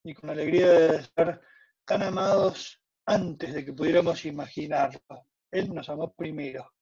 y 0.04 0.14
con 0.14 0.30
alegría 0.30 0.70
de 0.70 0.98
estar 0.98 1.42
tan 1.84 2.04
amados 2.04 2.80
antes 3.08 3.56
de 3.56 3.66
que 3.66 3.74
pudiéramos 3.74 4.24
imaginarlo. 4.26 5.26
Él 5.50 5.74
nos 5.74 5.90
amó 5.90 6.14
primero. 6.14 6.77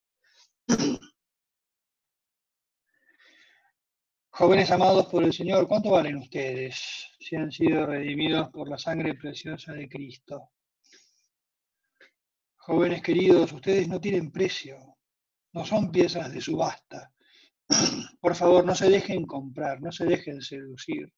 Jóvenes 4.38 4.70
amados 4.70 5.06
por 5.08 5.24
el 5.24 5.32
Señor, 5.32 5.66
¿cuánto 5.66 5.92
valen 5.92 6.18
ustedes 6.18 7.10
si 7.20 7.38
han 7.38 7.52
sido 7.52 7.86
redimidos 7.86 8.50
por 8.50 8.70
la 8.70 8.78
sangre 8.78 9.14
preciosa 9.14 9.72
de 9.72 9.88
Cristo? 9.88 10.50
Jóvenes 12.58 13.02
queridos, 13.02 13.54
ustedes 13.54 13.88
no 13.88 14.02
tienen 14.02 14.32
precio, 14.32 14.98
no 15.54 15.66
son 15.66 15.90
piezas 15.90 16.34
de 16.34 16.42
subasta. 16.42 17.14
Por 18.20 18.36
favor, 18.36 18.66
no 18.66 18.76
se 18.76 18.90
dejen 18.90 19.26
comprar, 19.26 19.82
no 19.82 19.92
se 19.92 20.04
dejen 20.04 20.42
seducir, 20.42 21.14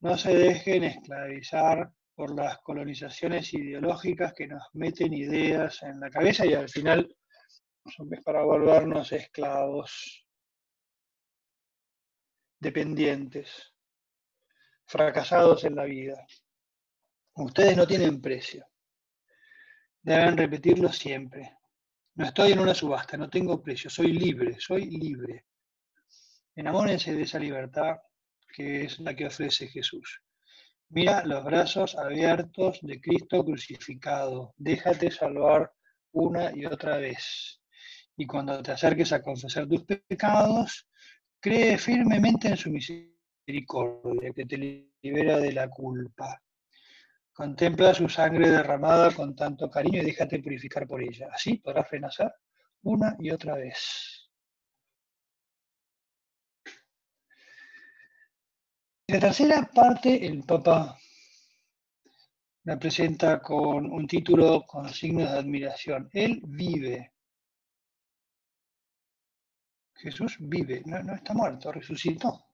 no 0.00 0.18
se 0.18 0.34
dejen 0.34 0.82
esclavizar 0.82 1.92
por 2.16 2.34
las 2.34 2.58
colonizaciones 2.58 3.54
ideológicas 3.54 4.32
que 4.32 4.48
nos 4.48 4.62
meten 4.72 5.14
ideas 5.14 5.82
en 5.82 6.00
la 6.00 6.10
cabeza 6.10 6.44
y 6.46 6.54
al 6.54 6.68
final 6.68 7.14
para 8.24 8.42
volvernos 8.42 9.12
esclavos, 9.12 10.26
dependientes, 12.58 13.74
fracasados 14.86 15.64
en 15.64 15.76
la 15.76 15.84
vida. 15.84 16.26
Ustedes 17.34 17.76
no 17.76 17.86
tienen 17.86 18.22
precio. 18.22 18.66
Deben 20.00 20.36
repetirlo 20.36 20.90
siempre. 20.90 21.58
No 22.14 22.24
estoy 22.24 22.52
en 22.52 22.60
una 22.60 22.74
subasta, 22.74 23.16
no 23.16 23.28
tengo 23.28 23.62
precio, 23.62 23.90
soy 23.90 24.12
libre, 24.12 24.56
soy 24.58 24.86
libre. 24.86 25.46
Enamórense 26.54 27.14
de 27.14 27.22
esa 27.22 27.38
libertad 27.38 27.96
que 28.54 28.84
es 28.84 28.98
la 29.00 29.14
que 29.14 29.26
ofrece 29.26 29.66
Jesús. 29.68 30.22
Mira 30.90 31.24
los 31.24 31.44
brazos 31.44 31.96
abiertos 31.96 32.78
de 32.82 33.00
Cristo 33.00 33.44
crucificado. 33.44 34.54
Déjate 34.56 35.10
salvar 35.10 35.72
una 36.12 36.56
y 36.56 36.64
otra 36.66 36.98
vez 36.98 37.60
y 38.16 38.26
cuando 38.26 38.62
te 38.62 38.72
acerques 38.72 39.12
a 39.12 39.22
confesar 39.22 39.66
tus 39.66 39.84
pecados, 39.84 40.86
cree 41.40 41.78
firmemente 41.78 42.48
en 42.48 42.56
su 42.56 42.70
misericordia 42.70 44.32
que 44.34 44.46
te 44.46 44.88
libera 45.02 45.38
de 45.38 45.52
la 45.52 45.68
culpa. 45.68 46.40
Contempla 47.32 47.92
su 47.92 48.08
sangre 48.08 48.48
derramada 48.48 49.12
con 49.12 49.34
tanto 49.34 49.68
cariño 49.68 50.00
y 50.00 50.04
déjate 50.04 50.38
purificar 50.40 50.86
por 50.86 51.02
ella. 51.02 51.28
Así 51.32 51.58
podrás 51.58 51.90
renacer 51.90 52.32
una 52.82 53.16
y 53.18 53.30
otra 53.30 53.56
vez. 53.56 54.30
La 59.08 59.20
tercera 59.20 59.68
parte, 59.74 60.24
el 60.26 60.44
Papa 60.44 60.96
la 62.64 62.78
presenta 62.78 63.40
con 63.42 63.92
un 63.92 64.06
título 64.06 64.64
con 64.66 64.88
signos 64.88 65.30
de 65.30 65.38
admiración. 65.38 66.08
Él 66.12 66.40
vive. 66.46 67.13
Jesús 69.96 70.36
vive, 70.40 70.82
no, 70.86 71.14
está 71.14 71.34
muerto, 71.34 71.72
resucitó. 71.72 72.46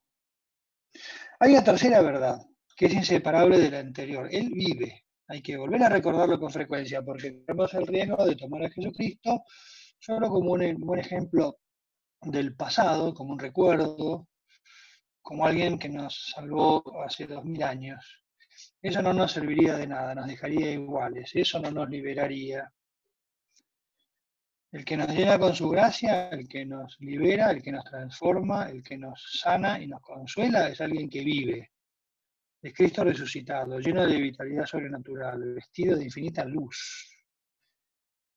Hay 1.39 1.53
una 1.53 1.65
tercera 1.65 2.03
verdad, 2.03 2.39
que 2.77 2.87
es 2.87 2.95
inseparable 2.95 3.59
de 3.59 3.71
la 3.71 3.81
anterior. 3.81 4.29
Él 4.31 4.51
vive. 4.53 5.07
Hay 5.29 5.43
que 5.43 5.57
volver 5.57 5.83
a 5.85 5.89
recordarlo 5.89 6.39
con 6.39 6.51
frecuencia, 6.51 7.03
porque 7.03 7.31
tenemos 7.31 7.73
el 7.75 7.87
riesgo 7.87 8.25
de 8.25 8.37
tomar 8.37 8.65
a 8.65 8.71
Jesucristo 8.71 9.45
solo 9.99 10.29
como 10.29 10.53
un 10.53 10.75
buen 10.81 11.01
ejemplo 11.01 11.59
del 12.23 12.57
pasado, 12.57 13.15
como 13.15 13.33
un 13.33 13.39
recuerdo, 13.39 14.29
como 15.23 15.47
alguien 15.47 15.79
que 15.79 15.89
nos 15.89 16.33
salvó 16.35 16.83
hace 17.05 17.27
dos 17.27 17.45
mil 17.45 17.63
años. 17.63 18.25
Eso 18.83 19.03
no 19.03 19.13
nos 19.13 19.33
serviría 19.33 19.77
de 19.77 19.87
nada, 19.87 20.15
nos 20.15 20.27
dejaría 20.27 20.73
iguales, 20.73 21.31
eso 21.35 21.61
no 21.61 21.71
nos 21.71 21.89
liberaría. 21.89 22.71
El 24.73 24.85
que 24.85 24.97
nos 24.97 25.09
llena 25.09 25.39
con 25.39 25.55
su 25.55 25.69
gracia, 25.69 26.29
el 26.29 26.47
que 26.49 26.65
nos 26.65 26.99
libera, 27.01 27.51
el 27.51 27.61
que 27.61 27.73
nos 27.73 27.85
transforma, 27.85 28.71
el 28.71 28.83
que 28.83 28.97
nos 28.97 29.41
sana 29.41 29.81
y 29.81 29.89
nos 29.89 30.01
consuela, 30.01 30.69
es 30.69 30.81
alguien 30.81 31.11
que 31.11 31.25
vive. 31.25 31.73
Es 32.63 32.73
Cristo 32.75 33.03
resucitado, 33.03 33.81
lleno 33.81 34.07
de 34.07 34.21
vitalidad 34.21 34.67
sobrenatural, 34.67 35.55
vestido 35.55 35.97
de 35.97 36.05
infinita 36.05 36.45
luz. 36.45 37.11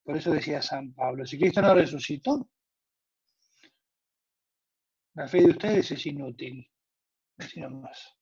Por 0.03 0.17
eso 0.17 0.31
decía 0.31 0.61
San 0.61 0.93
Pablo, 0.93 1.25
si 1.25 1.37
Cristo 1.37 1.61
no 1.61 1.73
resucitó, 1.75 2.49
la 5.15 5.27
fe 5.27 5.41
de 5.41 5.49
ustedes 5.51 5.91
es 5.91 6.05
inútil. 6.07 6.67
Así 7.37 7.59
nomás. 7.59 8.15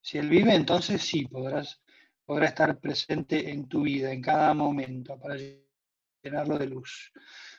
Si 0.00 0.18
Él 0.18 0.28
vive, 0.28 0.54
entonces 0.54 1.02
sí, 1.02 1.26
podrás, 1.26 1.82
podrá 2.26 2.46
estar 2.46 2.78
presente 2.78 3.50
en 3.50 3.68
tu 3.68 3.82
vida, 3.82 4.12
en 4.12 4.20
cada 4.20 4.52
momento, 4.52 5.18
para 5.18 5.36
llenarlo 6.22 6.58
de 6.58 6.66
luz. 6.66 7.12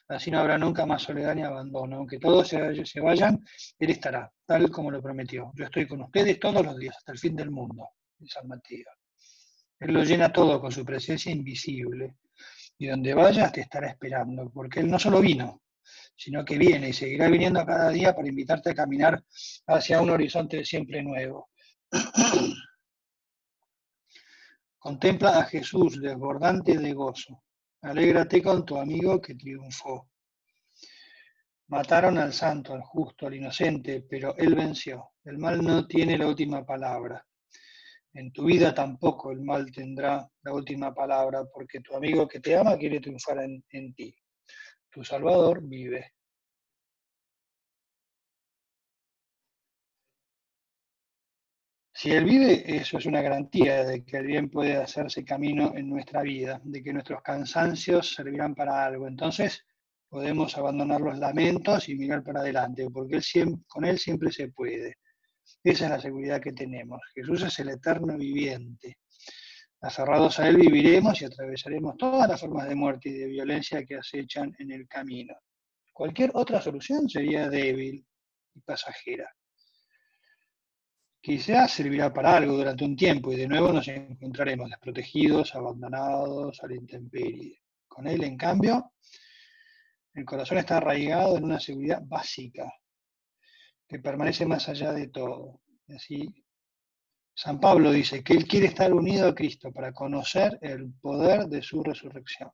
Así 0.09 0.29
no 0.29 0.39
habrá 0.39 0.57
nunca 0.57 0.85
más 0.85 1.01
soledad 1.03 1.33
ni 1.33 1.41
abandono. 1.41 1.97
Aunque 1.97 2.19
todos 2.19 2.47
se, 2.47 2.99
vayan, 2.99 3.43
Él 3.79 3.89
estará, 3.89 4.31
tal 4.45 4.69
como 4.69 4.91
lo 4.91 5.01
prometió. 5.01 5.51
Yo 5.55 5.65
estoy 5.65 5.87
con 5.87 6.01
ustedes 6.01 6.39
todos 6.39 6.65
los 6.65 6.77
días, 6.77 6.97
hasta 6.97 7.13
el 7.13 7.17
fin 7.17 7.35
del 7.35 7.49
mundo, 7.49 7.89
en 8.19 8.27
San 8.27 8.47
Mateo. 8.47 8.91
Él 9.79 9.93
lo 9.93 10.03
llena 10.03 10.31
todo 10.31 10.59
con 10.59 10.71
su 10.71 10.83
presencia 10.85 11.31
invisible. 11.31 12.17
Y 12.77 12.87
donde 12.87 13.13
vayas 13.13 13.51
te 13.51 13.61
estará 13.61 13.89
esperando, 13.89 14.51
porque 14.51 14.81
Él 14.81 14.89
no 14.89 14.99
solo 14.99 15.19
vino, 15.19 15.63
sino 16.15 16.45
que 16.45 16.57
viene 16.57 16.89
y 16.89 16.93
seguirá 16.93 17.27
viniendo 17.27 17.65
cada 17.65 17.89
día 17.89 18.13
para 18.13 18.27
invitarte 18.27 18.71
a 18.71 18.75
caminar 18.75 19.23
hacia 19.67 20.01
un 20.01 20.09
horizonte 20.09 20.63
siempre 20.63 21.01
nuevo. 21.01 21.49
Contempla 24.87 25.39
a 25.39 25.43
Jesús 25.43 25.99
desbordante 25.99 26.77
de 26.77 26.93
gozo. 26.93 27.43
Alégrate 27.81 28.41
con 28.41 28.65
tu 28.65 28.77
amigo 28.77 29.19
que 29.19 29.35
triunfó. 29.35 30.09
Mataron 31.67 32.17
al 32.17 32.31
santo, 32.31 32.73
al 32.73 32.83
justo, 32.83 33.27
al 33.27 33.35
inocente, 33.35 34.05
pero 34.09 34.33
él 34.37 34.55
venció. 34.55 35.09
El 35.25 35.39
mal 35.39 35.61
no 35.61 35.85
tiene 35.85 36.17
la 36.17 36.25
última 36.25 36.65
palabra. 36.65 37.21
En 38.13 38.31
tu 38.31 38.45
vida 38.45 38.73
tampoco 38.73 39.33
el 39.33 39.41
mal 39.41 39.69
tendrá 39.73 40.25
la 40.43 40.53
última 40.53 40.93
palabra, 40.93 41.43
porque 41.53 41.81
tu 41.81 41.93
amigo 41.93 42.25
que 42.25 42.39
te 42.39 42.55
ama 42.55 42.77
quiere 42.77 43.01
triunfar 43.01 43.39
en, 43.39 43.61
en 43.71 43.93
ti. 43.93 44.15
Tu 44.89 45.03
Salvador 45.03 45.67
vive. 45.67 46.13
Si 51.99 52.11
Él 52.11 52.25
vive, 52.25 52.63
eso 52.77 52.99
es 52.99 53.07
una 53.07 53.23
garantía 53.23 53.83
de 53.83 54.05
que 54.05 54.17
el 54.17 54.27
bien 54.27 54.51
puede 54.51 54.77
hacerse 54.77 55.25
camino 55.25 55.73
en 55.75 55.89
nuestra 55.89 56.21
vida, 56.21 56.61
de 56.63 56.83
que 56.83 56.93
nuestros 56.93 57.23
cansancios 57.23 58.13
servirán 58.13 58.53
para 58.53 58.85
algo. 58.85 59.07
Entonces 59.07 59.65
podemos 60.07 60.55
abandonar 60.59 61.01
los 61.01 61.17
lamentos 61.17 61.89
y 61.89 61.95
mirar 61.95 62.21
para 62.21 62.41
adelante, 62.41 62.87
porque 62.91 63.19
con 63.67 63.83
Él 63.83 63.97
siempre 63.97 64.31
se 64.31 64.49
puede. 64.49 64.97
Esa 65.63 65.85
es 65.85 65.89
la 65.89 65.99
seguridad 65.99 66.39
que 66.39 66.53
tenemos. 66.53 67.01
Jesús 67.15 67.41
es 67.41 67.57
el 67.61 67.69
eterno 67.69 68.15
viviente. 68.15 68.99
Aferrados 69.81 70.39
a 70.39 70.49
Él 70.49 70.57
viviremos 70.57 71.19
y 71.19 71.25
atravesaremos 71.25 71.97
todas 71.97 72.29
las 72.29 72.39
formas 72.39 72.69
de 72.69 72.75
muerte 72.75 73.09
y 73.09 73.13
de 73.13 73.25
violencia 73.25 73.83
que 73.83 73.95
acechan 73.95 74.53
en 74.59 74.69
el 74.71 74.87
camino. 74.87 75.33
Cualquier 75.93 76.29
otra 76.35 76.61
solución 76.61 77.09
sería 77.09 77.49
débil 77.49 78.05
y 78.53 78.59
pasajera. 78.61 79.33
Quizás 81.27 81.73
servirá 81.73 82.13
para 82.13 82.37
algo 82.37 82.55
durante 82.55 82.85
un 82.85 82.95
tiempo 82.95 83.33
y 83.33 83.35
de 83.35 83.49
nuevo 83.49 83.73
nos 83.73 83.85
encontraremos 83.89 84.69
desprotegidos, 84.69 85.53
abandonados, 85.55 86.63
a 86.63 86.67
la 86.67 86.75
intemperie. 86.75 87.63
Con 87.85 88.07
él, 88.07 88.23
en 88.23 88.37
cambio, 88.37 88.93
el 90.13 90.23
corazón 90.23 90.59
está 90.59 90.77
arraigado 90.77 91.35
en 91.35 91.43
una 91.43 91.59
seguridad 91.59 92.01
básica 92.05 92.73
que 93.85 93.99
permanece 93.99 94.45
más 94.45 94.69
allá 94.69 94.93
de 94.93 95.09
todo. 95.09 95.59
Así, 95.89 96.33
San 97.33 97.59
Pablo 97.59 97.91
dice 97.91 98.23
que 98.23 98.31
él 98.31 98.47
quiere 98.47 98.67
estar 98.67 98.93
unido 98.93 99.27
a 99.27 99.35
Cristo 99.35 99.73
para 99.73 99.91
conocer 99.91 100.57
el 100.61 100.93
poder 100.93 101.47
de 101.47 101.61
su 101.61 101.83
resurrección, 101.83 102.51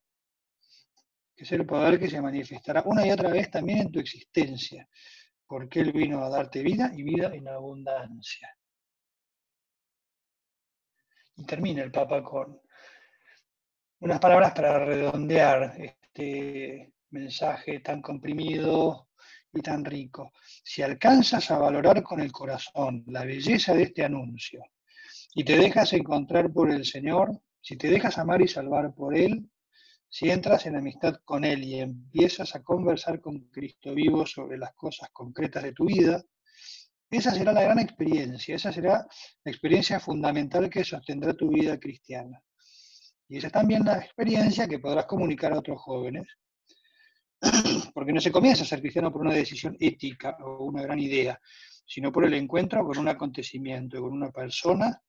que 1.35 1.43
es 1.43 1.51
el 1.51 1.67
poder 1.67 1.99
que 1.99 2.09
se 2.09 2.19
manifestará 2.19 2.81
una 2.87 3.05
y 3.05 3.11
otra 3.11 3.29
vez 3.29 3.51
también 3.51 3.81
en 3.81 3.91
tu 3.91 3.99
existencia, 3.99 4.89
porque 5.45 5.81
Él 5.81 5.91
vino 5.91 6.23
a 6.23 6.29
darte 6.29 6.63
vida 6.63 6.91
y 6.95 7.03
vida 7.03 7.35
en 7.35 7.47
abundancia. 7.47 8.49
Y 11.35 11.45
termina 11.45 11.83
el 11.83 11.91
Papa 11.91 12.23
con 12.23 12.59
unas 13.99 14.19
palabras 14.19 14.51
para 14.53 14.83
redondear 14.83 15.75
este 15.77 16.93
mensaje 17.09 17.79
tan 17.79 18.01
comprimido 18.01 19.07
y 19.53 19.61
tan 19.61 19.85
rico. 19.85 20.33
Si 20.63 20.81
alcanzas 20.81 21.49
a 21.51 21.57
valorar 21.57 22.03
con 22.03 22.19
el 22.19 22.31
corazón 22.31 23.03
la 23.07 23.23
belleza 23.23 23.73
de 23.73 23.83
este 23.83 24.03
anuncio 24.03 24.63
y 25.35 25.43
te 25.43 25.57
dejas 25.57 25.93
encontrar 25.93 26.51
por 26.51 26.71
el 26.71 26.85
Señor, 26.85 27.39
si 27.61 27.77
te 27.77 27.87
dejas 27.87 28.17
amar 28.17 28.41
y 28.41 28.47
salvar 28.47 28.93
por 28.93 29.15
Él, 29.15 29.49
si 30.09 30.29
entras 30.29 30.65
en 30.65 30.75
amistad 30.75 31.15
con 31.23 31.43
Él 31.43 31.63
y 31.63 31.79
empiezas 31.79 32.55
a 32.55 32.61
conversar 32.61 33.21
con 33.21 33.39
Cristo 33.49 33.93
vivo 33.93 34.25
sobre 34.25 34.57
las 34.57 34.73
cosas 34.73 35.09
concretas 35.11 35.63
de 35.63 35.73
tu 35.73 35.85
vida, 35.85 36.23
esa 37.17 37.31
será 37.31 37.51
la 37.51 37.63
gran 37.63 37.79
experiencia, 37.79 38.55
esa 38.55 38.71
será 38.71 39.07
la 39.43 39.51
experiencia 39.51 39.99
fundamental 39.99 40.69
que 40.69 40.83
sostendrá 40.83 41.33
tu 41.33 41.49
vida 41.49 41.79
cristiana. 41.79 42.41
Y 43.27 43.37
esa 43.37 43.47
es 43.47 43.53
también 43.53 43.83
la 43.83 43.97
experiencia 43.97 44.67
que 44.67 44.79
podrás 44.79 45.05
comunicar 45.05 45.53
a 45.53 45.59
otros 45.59 45.81
jóvenes, 45.81 46.27
porque 47.93 48.13
no 48.13 48.21
se 48.21 48.31
comienza 48.31 48.63
a 48.63 48.65
ser 48.65 48.79
cristiano 48.79 49.11
por 49.11 49.21
una 49.21 49.33
decisión 49.33 49.75
ética 49.79 50.37
o 50.41 50.65
una 50.65 50.83
gran 50.83 50.99
idea, 50.99 51.39
sino 51.85 52.11
por 52.11 52.25
el 52.25 52.33
encuentro 52.33 52.85
con 52.85 52.97
un 52.97 53.07
acontecimiento, 53.07 54.01
con 54.01 54.13
una 54.13 54.31
persona 54.31 55.01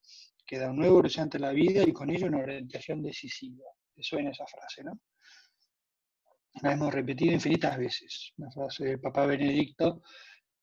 que 0.45 0.59
da 0.59 0.69
un 0.69 0.77
nuevo 0.77 0.97
horizonte 0.97 1.37
a 1.37 1.41
la 1.41 1.51
vida 1.51 1.83
y 1.83 1.91
con 1.91 2.09
ello 2.09 2.27
una 2.27 2.39
orientación 2.39 3.01
decisiva. 3.01 3.65
Eso 3.95 4.17
en 4.17 4.27
esa 4.27 4.45
frase, 4.45 4.83
¿no? 4.83 4.99
La 6.61 6.73
hemos 6.73 6.93
repetido 6.93 7.33
infinitas 7.33 7.77
veces, 7.77 8.33
la 8.37 8.49
frase 8.51 8.85
del 8.85 8.99
Papa 8.99 9.25
Benedicto, 9.25 10.01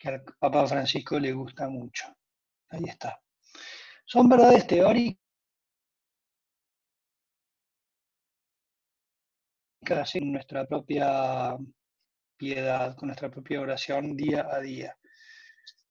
que 0.02 0.08
al 0.08 0.24
Papa 0.24 0.66
Francisco 0.66 1.18
le 1.20 1.32
gusta 1.32 1.68
mucho. 1.68 2.06
Ahí 2.70 2.82
está. 2.88 3.20
Son 4.04 4.28
verdades 4.28 4.66
teóricas 4.66 5.16
en 10.14 10.32
nuestra 10.32 10.66
propia 10.66 11.56
piedad, 12.36 12.96
con 12.96 13.08
nuestra 13.08 13.30
propia 13.30 13.60
oración 13.60 14.16
día 14.16 14.48
a 14.50 14.58
día. 14.58 14.98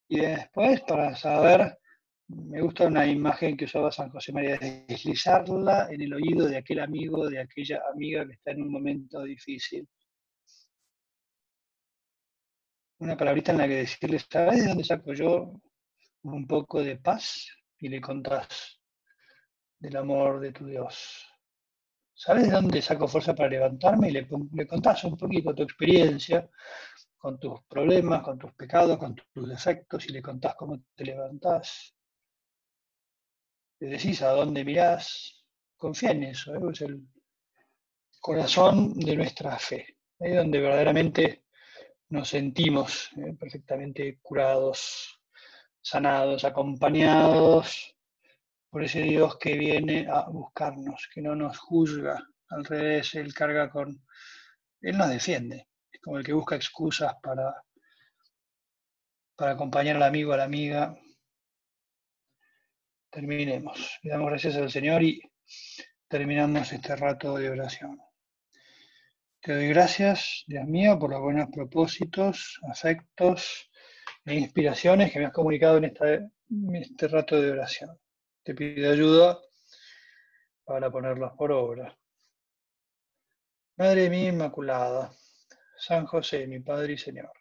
Y 0.10 0.20
después, 0.20 0.82
para 0.82 1.16
saber, 1.16 1.80
me 2.28 2.62
gusta 2.62 2.88
una 2.88 3.08
imagen 3.08 3.56
que 3.56 3.64
usaba 3.64 3.94
San 3.94 4.10
José 4.10 4.34
María, 4.34 4.58
deslizarla 4.58 5.88
en 5.90 6.02
el 6.02 6.14
oído 6.14 6.48
de 6.48 6.58
aquel 6.58 6.82
amigo, 6.82 7.30
de 7.30 7.40
aquella 7.40 7.82
amiga 7.94 8.28
que 8.28 8.34
está 8.34 8.52
en 8.52 8.64
un 8.64 8.72
momento 8.74 9.24
difícil 9.24 9.88
una 13.02 13.18
palabrita 13.18 13.52
en 13.52 13.58
la 13.58 13.68
que 13.68 13.78
decirle, 13.78 14.20
¿sabes 14.20 14.62
de 14.62 14.68
dónde 14.68 14.84
saco 14.84 15.14
yo 15.14 15.54
un 16.24 16.48
poco 16.48 16.84
de 16.84 16.98
paz? 16.98 17.48
Y 17.80 17.90
le 17.90 18.00
contás 18.00 18.80
del 19.80 19.98
amor 19.98 20.40
de 20.40 20.52
tu 20.52 20.68
Dios. 20.68 21.26
¿Sabes 22.14 22.46
de 22.46 22.52
dónde 22.52 22.80
saco 22.80 23.08
fuerza 23.08 23.34
para 23.34 23.50
levantarme? 23.50 24.10
Y 24.10 24.12
le, 24.12 24.28
le 24.54 24.68
contás 24.68 25.04
un 25.04 25.18
poquito 25.18 25.56
tu 25.56 25.64
experiencia 25.64 26.48
con 27.18 27.40
tus 27.40 27.64
problemas, 27.64 28.22
con 28.22 28.38
tus 28.38 28.54
pecados, 28.54 29.00
con 29.00 29.16
tus 29.16 29.50
defectos, 29.50 30.06
y 30.06 30.10
le 30.12 30.22
contás 30.22 30.54
cómo 30.54 30.84
te 30.96 31.04
levantás. 31.04 31.96
Le 33.80 33.88
decís 33.90 34.22
a 34.22 34.30
dónde 34.30 34.64
mirás. 34.64 35.44
Confía 35.76 36.12
en 36.12 36.24
eso, 36.26 36.54
¿eh? 36.54 36.60
es 36.72 36.82
el 36.82 37.04
corazón 38.20 38.94
de 39.00 39.16
nuestra 39.16 39.58
fe. 39.58 39.98
Ahí 40.20 40.34
donde 40.34 40.60
verdaderamente 40.60 41.46
nos 42.12 42.28
sentimos 42.28 43.10
eh, 43.16 43.34
perfectamente 43.40 44.20
curados 44.22 45.22
sanados, 45.82 46.44
acompañados 46.44 47.96
por 48.70 48.84
ese 48.84 49.02
Dios 49.02 49.38
que 49.38 49.58
viene 49.58 50.08
a 50.10 50.30
buscarnos, 50.30 51.10
que 51.14 51.22
no 51.22 51.36
nos 51.36 51.58
juzga. 51.58 52.22
Al 52.50 52.66
revés, 52.66 53.16
Él 53.16 53.34
carga 53.34 53.70
con... 53.70 54.06
Él 54.82 54.98
nos 54.98 55.10
defiende. 55.10 55.70
Es 55.90 56.02
como 56.02 56.18
el 56.18 56.26
que 56.26 56.34
busca 56.34 56.56
excusas 56.56 57.16
para, 57.24 57.64
para 59.38 59.52
acompañar 59.52 59.96
al 59.96 60.04
amigo, 60.04 60.34
a 60.34 60.38
la 60.38 60.44
amiga. 60.44 60.98
Terminemos. 63.10 64.00
Le 64.04 64.12
damos 64.12 64.30
gracias 64.30 64.58
al 64.58 64.70
Señor 64.70 65.02
y 65.02 65.22
terminamos 66.10 66.72
este 66.74 66.96
rato 66.96 67.38
de 67.38 67.50
oración. 67.50 68.02
Te 69.44 69.56
doy 69.56 69.70
gracias, 69.70 70.44
Dios 70.46 70.68
mío, 70.68 71.00
por 71.00 71.10
los 71.10 71.20
buenos 71.20 71.50
propósitos, 71.52 72.60
afectos 72.70 73.72
e 74.24 74.36
inspiraciones 74.36 75.12
que 75.12 75.18
me 75.18 75.26
has 75.26 75.34
comunicado 75.34 75.78
en, 75.78 75.86
este 76.76 77.08
rato 77.08 77.42
de 77.42 77.50
oración. 77.50 78.00
Te 78.44 78.54
pido 78.54 78.92
ayuda 78.92 79.40
para 80.64 80.92
ponerlas 80.92 81.34
por 81.36 81.52
obra. 81.52 81.98
Madre 83.78 84.12
mía 84.12 84.30
Inmaculada, 84.30 85.12
San 85.76 86.06
José, 86.06 86.46
mi 86.46 86.60
Padre 86.60 86.94
y 86.94 86.98
Señor, 87.00 87.34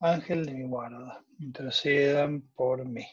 Ángel 0.00 0.44
de 0.44 0.52
mi 0.52 0.64
guarda, 0.64 1.24
intercedan 1.38 2.42
por 2.54 2.84
mí. 2.84 3.06